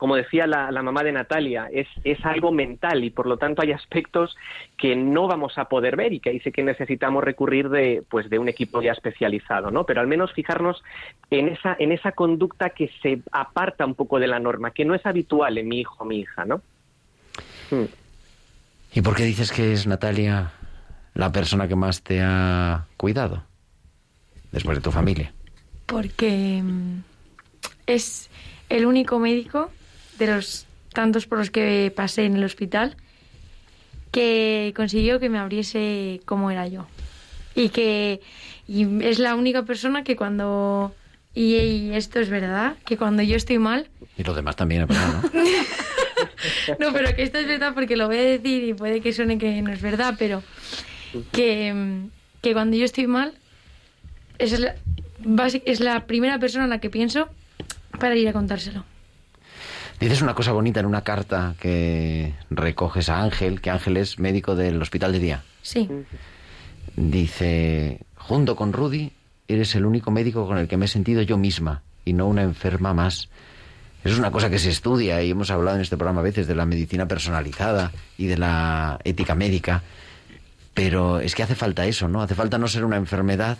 [0.00, 3.72] Como decía la, mamá de Natalia, es, es, algo mental y por lo tanto hay
[3.72, 4.34] aspectos
[4.78, 8.30] que no vamos a poder ver y que ahí sí que necesitamos recurrir de, pues,
[8.30, 9.84] de un equipo ya especializado, ¿no?
[9.84, 10.82] Pero al menos fijarnos
[11.30, 14.94] en esa, en esa conducta que se aparta un poco de la norma, que no
[14.94, 16.62] es habitual en mi hijo o mi hija, ¿no?
[17.70, 17.84] Hmm.
[18.94, 20.52] ¿Y por qué dices que es Natalia
[21.12, 23.42] la persona que más te ha cuidado
[24.50, 25.34] después de tu familia?
[25.84, 27.00] Porque mm,
[27.86, 28.30] es
[28.70, 29.70] el único médico
[30.26, 32.96] de los tantos por los que pasé en el hospital
[34.10, 36.86] que consiguió que me abriese como era yo.
[37.54, 38.20] Y que
[38.66, 40.94] y es la única persona que cuando...
[41.34, 43.88] Y, esto es verdad, que cuando yo estoy mal...
[44.16, 44.88] Y los demás también, ¿no?
[46.78, 49.38] no, pero que esto es verdad porque lo voy a decir y puede que suene
[49.38, 50.42] que no es verdad, pero
[51.32, 52.02] que,
[52.42, 53.32] que cuando yo estoy mal
[54.38, 54.74] es la,
[55.64, 57.28] es la primera persona a la que pienso
[57.98, 58.84] para ir a contárselo.
[60.00, 64.56] Dices una cosa bonita en una carta que recoges a Ángel, que Ángel es médico
[64.56, 65.42] del hospital de día.
[65.60, 65.90] Sí.
[66.96, 69.12] Dice, junto con Rudy,
[69.46, 72.42] eres el único médico con el que me he sentido yo misma y no una
[72.42, 73.28] enferma más.
[74.02, 76.46] Eso es una cosa que se estudia y hemos hablado en este programa a veces
[76.46, 79.82] de la medicina personalizada y de la ética médica.
[80.72, 82.22] Pero es que hace falta eso, ¿no?
[82.22, 83.58] Hace falta no ser una enfermedad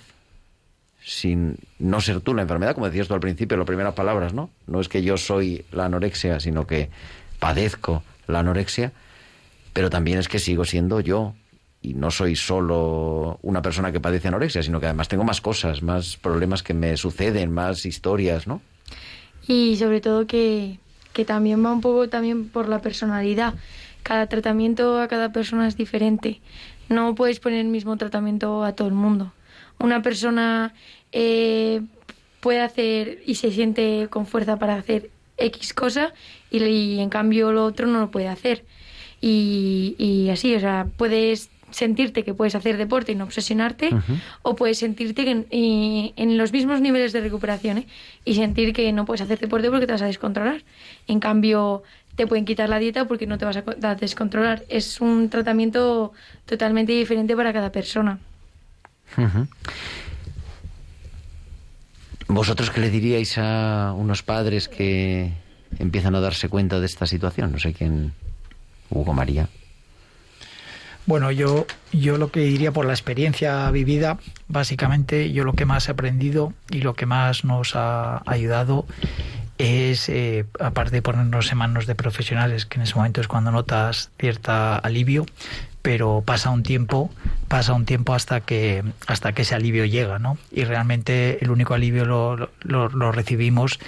[1.04, 4.50] sin no ser tú la enfermedad, como decías tú al principio, las primeras palabras, ¿no?
[4.66, 6.90] No es que yo soy la anorexia, sino que
[7.38, 8.92] padezco la anorexia,
[9.72, 11.34] pero también es que sigo siendo yo
[11.82, 15.82] y no soy solo una persona que padece anorexia, sino que además tengo más cosas,
[15.82, 18.60] más problemas que me suceden, más historias, ¿no?
[19.46, 20.78] Y sobre todo que,
[21.14, 23.54] que también va un poco también por la personalidad.
[24.02, 26.40] Cada tratamiento a cada persona es diferente.
[26.90, 29.32] No puedes poner el mismo tratamiento a todo el mundo
[29.80, 30.74] una persona
[31.12, 31.82] eh,
[32.40, 36.12] puede hacer y se siente con fuerza para hacer X cosa
[36.50, 38.64] y, en cambio lo otro no lo puede hacer.
[39.22, 43.90] Y, así, o sea, puedes sentirte que puedes hacer deporte y no obsesionarte,
[44.42, 45.46] o puedes sentirte que en,
[46.16, 47.86] en, los mismos niveles de recuperación ¿eh?
[48.24, 50.62] y sentir que no puedes hacer deporte porque te vas a descontrolar.
[51.06, 51.82] En cambio,
[52.16, 54.64] te pueden quitar la dieta porque no te vas a descontrolar.
[54.68, 56.12] Es un tratamiento
[56.46, 58.18] totalmente diferente para cada persona.
[62.28, 65.32] ¿Vosotros qué le diríais a unos padres que
[65.78, 67.52] empiezan a darse cuenta de esta situación?
[67.52, 68.12] No sé quién,
[68.88, 69.48] Hugo María.
[71.06, 75.88] Bueno, yo, yo lo que diría por la experiencia vivida, básicamente yo lo que más
[75.88, 78.86] he aprendido y lo que más nos ha ayudado
[79.58, 83.50] es, eh, aparte de ponernos en manos de profesionales, que en ese momento es cuando
[83.50, 85.26] notas cierta alivio,
[85.82, 87.10] pero pasa un tiempo,
[87.48, 90.36] pasa un tiempo hasta que hasta que ese alivio llega, ¿no?
[90.52, 93.78] Y realmente el único alivio lo, lo, recibimos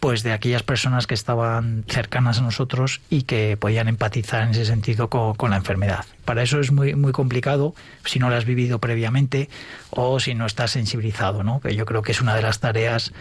[0.00, 4.64] pues de aquellas personas que estaban cercanas a nosotros y que podían empatizar en ese
[4.64, 6.04] sentido con, con, la enfermedad.
[6.24, 7.74] Para eso es muy muy complicado
[8.04, 9.50] si no lo has vivido previamente
[9.90, 11.60] o si no estás sensibilizado, ¿no?
[11.60, 13.12] Que yo creo que es una de las tareas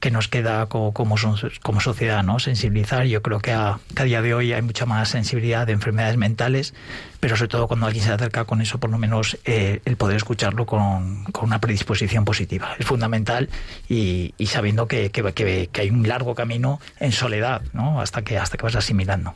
[0.00, 2.38] que nos queda como, como, sociedad, ¿no?
[2.38, 3.04] Sensibilizar.
[3.06, 6.74] Yo creo que a, día de hoy hay mucha más sensibilidad de enfermedades mentales,
[7.20, 10.16] pero sobre todo cuando alguien se acerca con eso, por lo menos eh, el poder
[10.16, 12.76] escucharlo con, una predisposición positiva.
[12.78, 13.48] Es fundamental
[13.88, 18.00] y, sabiendo que, que, hay un largo camino en soledad, ¿no?
[18.00, 19.34] Hasta que, hasta que vas asimilando.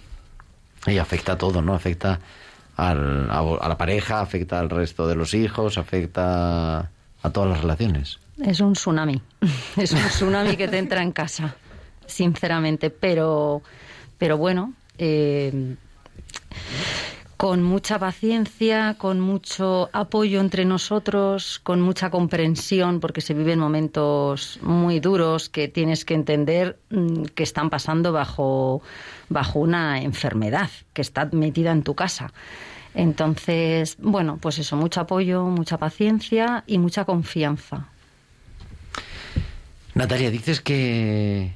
[0.87, 1.75] Y afecta a todo, ¿no?
[1.75, 2.21] Afecta
[2.77, 6.91] al, a la pareja, afecta al resto de los hijos, afecta
[7.23, 8.19] a todas las relaciones.
[8.45, 9.21] Es un tsunami,
[9.77, 11.55] es un tsunami que te entra en casa,
[12.07, 13.63] sinceramente, pero,
[14.19, 15.77] pero bueno, eh,
[17.43, 24.61] con mucha paciencia, con mucho apoyo entre nosotros, con mucha comprensión, porque se viven momentos
[24.63, 28.81] muy duros que tienes que entender mm, que están pasando bajo,
[29.29, 32.33] bajo una enfermedad que está metida en tu casa.
[32.95, 37.89] Entonces, bueno, pues eso, mucho apoyo, mucha paciencia y mucha confianza.
[39.95, 41.53] Natalia, dices que...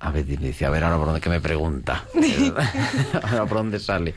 [0.00, 2.04] A ver, dice, a ver ahora por dónde que me pregunta.
[3.22, 4.14] ahora por dónde sale.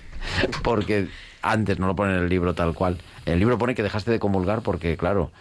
[0.64, 1.08] Porque
[1.42, 2.98] antes no lo pone en el libro tal cual.
[3.26, 5.32] el libro pone que dejaste de comulgar porque, claro,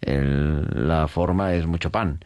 [0.00, 2.24] la forma es mucho pan.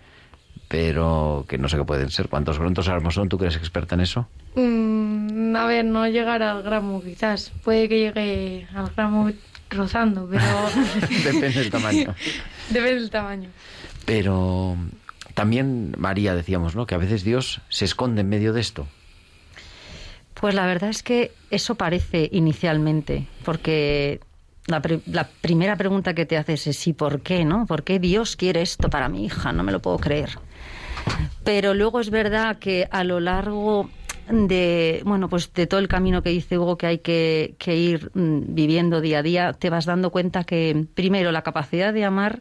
[0.68, 2.28] Pero que no sé qué pueden ser.
[2.28, 3.28] ¿Cuántos grantos armos son?
[3.28, 4.26] ¿Tú crees experta en eso?
[4.56, 7.52] Mm, a ver, no llegar al gramo quizás.
[7.62, 9.30] Puede que llegue al gramo
[9.70, 10.44] rozando, pero...
[11.24, 12.14] Depende del tamaño.
[12.70, 13.48] Depende del tamaño.
[14.06, 14.76] Pero
[15.36, 16.86] también, María, decíamos, ¿no?
[16.86, 18.86] Que a veces Dios se esconde en medio de esto.
[20.32, 24.20] Pues la verdad es que eso parece inicialmente, porque
[24.66, 27.66] la, la, primera pregunta que te haces es ¿y por qué, no?
[27.66, 29.52] ¿Por qué Dios quiere esto para mi hija?
[29.52, 30.30] No me lo puedo creer.
[31.44, 33.90] Pero luego es verdad que a lo largo
[34.28, 38.10] de bueno pues de todo el camino que dice Hugo que hay que, que ir
[38.14, 42.40] mm, viviendo día a día, te vas dando cuenta que primero la capacidad de amar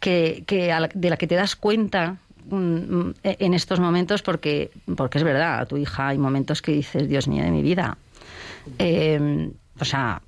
[0.00, 0.44] que,
[0.94, 5.60] de la que te das cuenta mm, mm, en estos momentos porque, porque es verdad,
[5.60, 7.96] a tu hija hay momentos que dices, Dios mío de mi vida.
[8.78, 10.20] Em, o sea,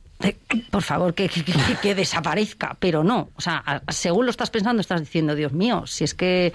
[0.70, 1.28] por favor, que,
[1.82, 3.30] que, desaparezca, pero no.
[3.34, 6.52] O sea, según lo estás pensando, estás diciendo, Dios mío, si es que,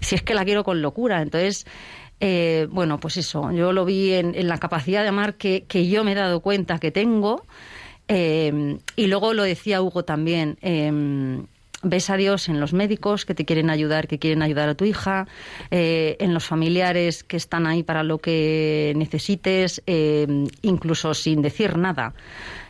[0.00, 1.20] si es que la quiero con locura.
[1.20, 1.66] Entonces,
[2.20, 5.88] eh, bueno, pues eso, yo lo vi en, en, la capacidad de amar que, que
[5.88, 7.44] yo me he dado cuenta que tengo.
[8.06, 10.56] Em, y luego lo decía Hugo también.
[10.62, 11.42] Eh,
[11.82, 14.84] ves a Dios en los médicos que te quieren ayudar, que quieren ayudar a tu
[14.84, 15.26] hija,
[15.70, 20.26] eh, en los familiares que están ahí para lo que necesites, eh,
[20.62, 22.14] incluso sin decir nada.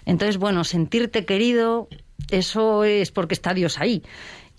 [0.04, 1.88] Entonces, bueno, sentirte querido,
[2.30, 4.02] eso es porque está Dios ahí.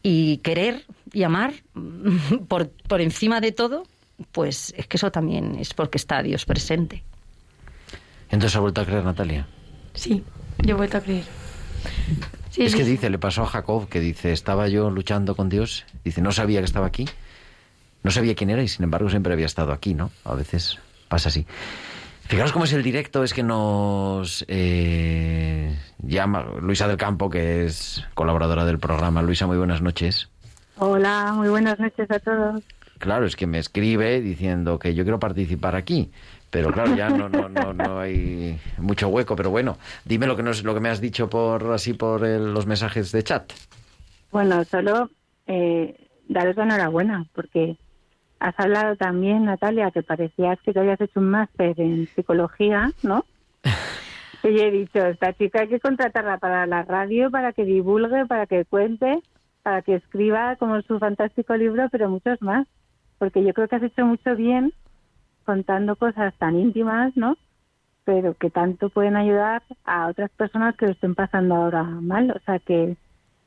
[0.02, 1.54] Y querer y amar
[2.48, 3.84] por, por encima de todo,
[4.32, 7.04] pues es que eso también es porque está Dios presente.
[8.32, 9.48] Entonces, ¿ha vuelto a creer Natalia?
[9.94, 10.24] Sí,
[10.60, 11.26] yo he vuelto a creer
[12.58, 16.22] es que dice, le pasó a Jacob, que dice, estaba yo luchando con Dios, dice,
[16.22, 17.08] no sabía que estaba aquí,
[18.04, 20.12] no sabía quién era y sin embargo siempre había estado aquí, ¿no?
[20.24, 21.46] A veces pasa así.
[22.28, 28.06] Fijaros cómo es el directo, es que nos eh, llama Luisa del Campo, que es
[28.14, 29.24] colaboradora del programa.
[29.24, 30.30] Luisa, muy buenas noches.
[30.78, 32.64] Hola, muy buenas noches a todos.
[33.00, 36.12] Claro, es que me escribe diciendo que yo quiero participar aquí.
[36.52, 39.36] Pero claro, ya no, no, no, no hay mucho hueco.
[39.36, 42.66] Pero bueno, dime lo que, nos, lo que me has dicho por así por los
[42.66, 43.52] mensajes de chat.
[44.32, 45.10] Bueno, solo
[45.48, 47.78] eh, daros enhorabuena, porque
[48.40, 53.26] has hablado también, Natalia, que parecías que te habías hecho un máster en psicología, ¿no?
[54.44, 58.46] y he dicho, esta chica hay que contratarla para la radio, para que divulgue, para
[58.46, 59.22] que cuente,
[59.64, 62.68] para que escriba como su fantástico libro, pero muchos más.
[63.20, 64.74] Porque yo creo que has hecho mucho bien
[65.46, 67.38] contando cosas tan íntimas, ¿no?
[68.10, 72.32] pero que tanto pueden ayudar a otras personas que lo estén pasando ahora mal.
[72.32, 72.98] O sea que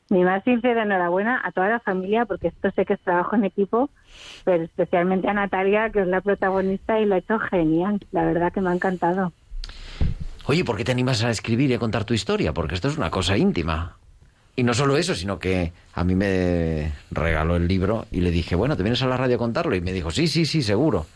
[0.09, 3.45] mi más sincera enhorabuena a toda la familia, porque esto sé que es trabajo en
[3.45, 3.91] equipo,
[4.45, 7.99] pero especialmente a Natalia, que es la protagonista y lo ha hecho genial.
[8.13, 9.33] La verdad que me ha encantado.
[10.47, 12.53] Oye, ¿por qué te animas a escribir y a contar tu historia?
[12.53, 13.97] Porque esto es una cosa íntima.
[14.55, 18.55] Y no solo eso, sino que a mí me regaló el libro y le dije,
[18.55, 19.75] bueno, ¿te vienes a la radio a contarlo?
[19.75, 21.07] Y me dijo, sí, sí, sí, seguro.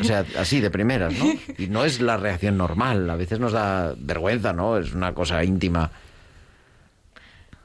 [0.00, 1.26] O sea, así de primeras, ¿no?
[1.58, 4.78] Y no es la reacción normal, a veces nos da vergüenza, ¿no?
[4.78, 5.90] Es una cosa íntima.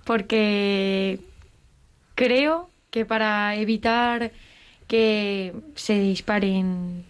[0.03, 1.19] Porque
[2.15, 4.31] creo que para evitar
[4.87, 7.05] que se disparen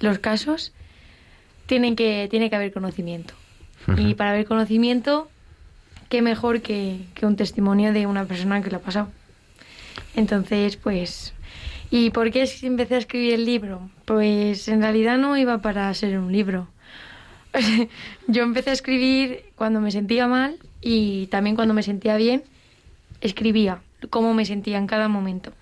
[0.00, 0.72] los casos,
[1.66, 3.32] tienen que, tiene que haber conocimiento.
[3.96, 5.30] Y para haber conocimiento,
[6.08, 9.08] qué mejor que, que un testimonio de una persona que lo ha pasado.
[10.16, 11.34] Entonces, pues
[11.90, 13.88] ¿Y por qué empecé a escribir el libro?
[14.04, 16.66] Pues en realidad no iba para ser un libro.
[18.26, 22.42] Yo empecé a escribir cuando me sentía mal y también cuando me sentía bien,
[23.20, 23.80] escribía
[24.10, 25.52] cómo me sentía en cada momento.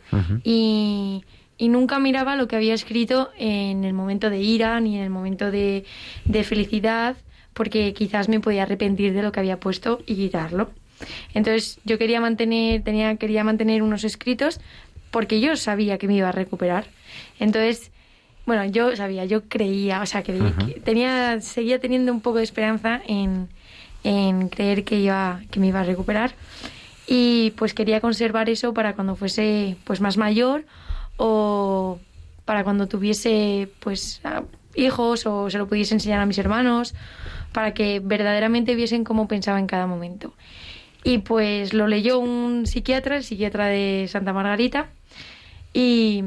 [0.43, 1.22] y,
[1.59, 5.11] y, nunca miraba lo que había escrito en el momento de ira ni en el
[5.11, 5.84] momento de,
[6.24, 7.16] de felicidad,
[7.55, 10.70] porque quizás me podía arrepentir de lo que había puesto y quitarlo.
[11.34, 14.61] Entonces yo quería mantener, tenía, quería mantener unos escritos
[15.11, 16.86] porque yo sabía que me iba a recuperar.
[17.38, 17.90] Entonces,
[18.46, 20.32] bueno, yo sabía, yo creía, o sea, que,
[20.84, 23.48] tenía, seguía teniendo un poco de esperanza en,
[24.05, 26.34] en creer que, iba, que me iba a recuperar.
[27.07, 30.64] Y pues quería conservar eso para cuando fuese pues más mayor
[31.16, 31.98] o
[32.44, 34.20] para cuando tuviese pues
[34.74, 36.94] hijos o se lo pudiese enseñar a mis hermanos
[37.53, 40.34] para que verdaderamente viesen cómo pensaba en cada momento.
[41.05, 44.88] Y pues lo leyó un psiquiatra, el psiquiatra de Santa Margarita,
[45.72, 46.22] y,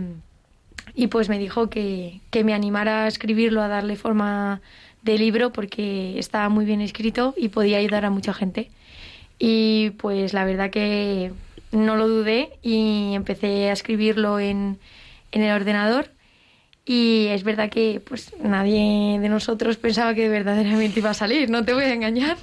[0.94, 4.62] y pues me dijo que, que me animara a escribirlo, a darle forma
[5.04, 8.70] de libro porque estaba muy bien escrito y podía ayudar a mucha gente.
[9.38, 11.32] Y pues la verdad que
[11.72, 14.80] no lo dudé y empecé a escribirlo en,
[15.32, 16.15] en el ordenador
[16.86, 21.66] y es verdad que pues nadie de nosotros pensaba que verdaderamente iba a salir, no
[21.66, 22.38] te voy a engañar.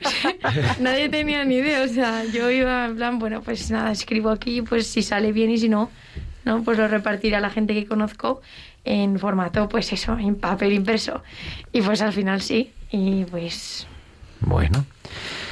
[0.80, 4.62] nadie tenía ni idea, o sea, yo iba en plan, bueno, pues nada, escribo aquí,
[4.62, 5.90] pues si sale bien y si no,
[6.44, 8.42] no, pues lo repartiré a la gente que conozco
[8.84, 11.22] en formato, pues eso, en papel impreso.
[11.72, 13.88] Y pues al final sí, y pues...
[14.40, 14.84] Bueno.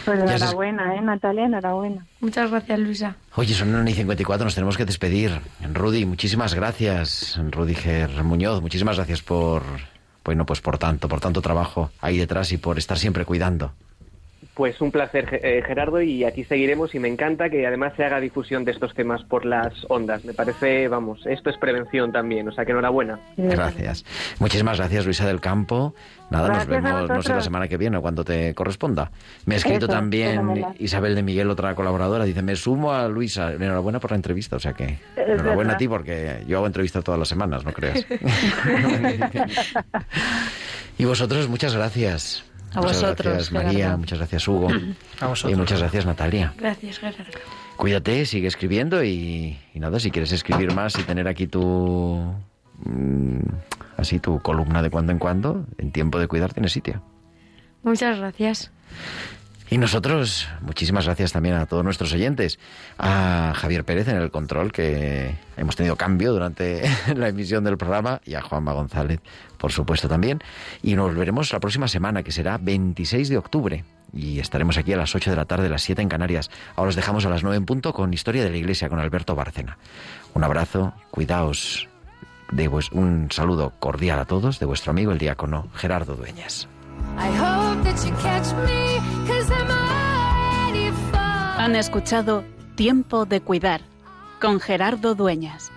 [0.05, 1.47] Pues enhorabuena, ¿eh, Natalia?
[1.47, 2.07] Enhorabuena.
[2.21, 3.17] Muchas gracias, Luisa.
[3.37, 5.41] Oye, son 1 y 54, nos tenemos que despedir.
[5.73, 7.39] Rudy, muchísimas gracias.
[7.51, 9.63] Rudiger Muñoz, muchísimas gracias por,
[10.25, 13.73] bueno, pues por tanto, por tanto trabajo ahí detrás y por estar siempre cuidando.
[14.55, 18.21] Pues un placer, eh, Gerardo, y aquí seguiremos y me encanta que además se haga
[18.21, 20.27] difusión de estos temas por las ondas.
[20.27, 23.19] Me parece, vamos, esto es prevención también, o sea que enhorabuena.
[23.39, 24.05] Gracias.
[24.41, 25.95] Muchísimas gracias, Luisa del Campo.
[26.31, 29.11] Nada, nos vemos, no sé, la semana que viene o cuando te corresponda.
[29.47, 33.53] Me ha escrito también Isabel de Miguel, otra colaboradora, dice, me sumo a Luisa.
[33.53, 37.19] Enhorabuena por la entrevista, o sea que enhorabuena a ti porque yo hago entrevistas todas
[37.19, 38.05] las semanas, no creas.
[40.99, 42.52] y vosotros, muchas gracias.
[42.75, 43.51] A muchas vosotros.
[43.51, 44.68] Gracias, María, muchas gracias, Hugo.
[45.49, 46.53] Y muchas gracias, Natalia.
[46.59, 47.39] Gracias, Gerardo.
[47.77, 52.35] Cuídate, sigue escribiendo y, nada, si quieres escribir más y tener aquí tu.
[52.85, 53.41] Mm,
[53.97, 57.03] así tu columna de cuando en cuando, en tiempo de cuidar tiene sitio.
[57.83, 58.70] Muchas gracias.
[59.73, 62.59] Y nosotros, muchísimas gracias también a todos nuestros oyentes,
[62.99, 66.83] a Javier Pérez en el control, que hemos tenido cambio durante
[67.16, 69.20] la emisión del programa, y a Juanma González,
[69.63, 70.41] por supuesto, también.
[70.83, 74.97] Y nos veremos la próxima semana, que será 26 de octubre, y estaremos aquí a
[74.97, 76.51] las 8 de la tarde, a las 7 en Canarias.
[76.75, 79.37] Ahora os dejamos a las 9 en punto con Historia de la Iglesia, con Alberto
[79.37, 79.79] Bárcena.
[80.35, 81.89] Un abrazo, cuidaos,
[82.51, 86.67] de un saludo cordial a todos de vuestro amigo el diácono Gerardo Dueñas.
[91.57, 92.43] Han escuchado
[92.75, 93.83] Tiempo de Cuidar
[94.41, 95.71] con Gerardo Dueñas.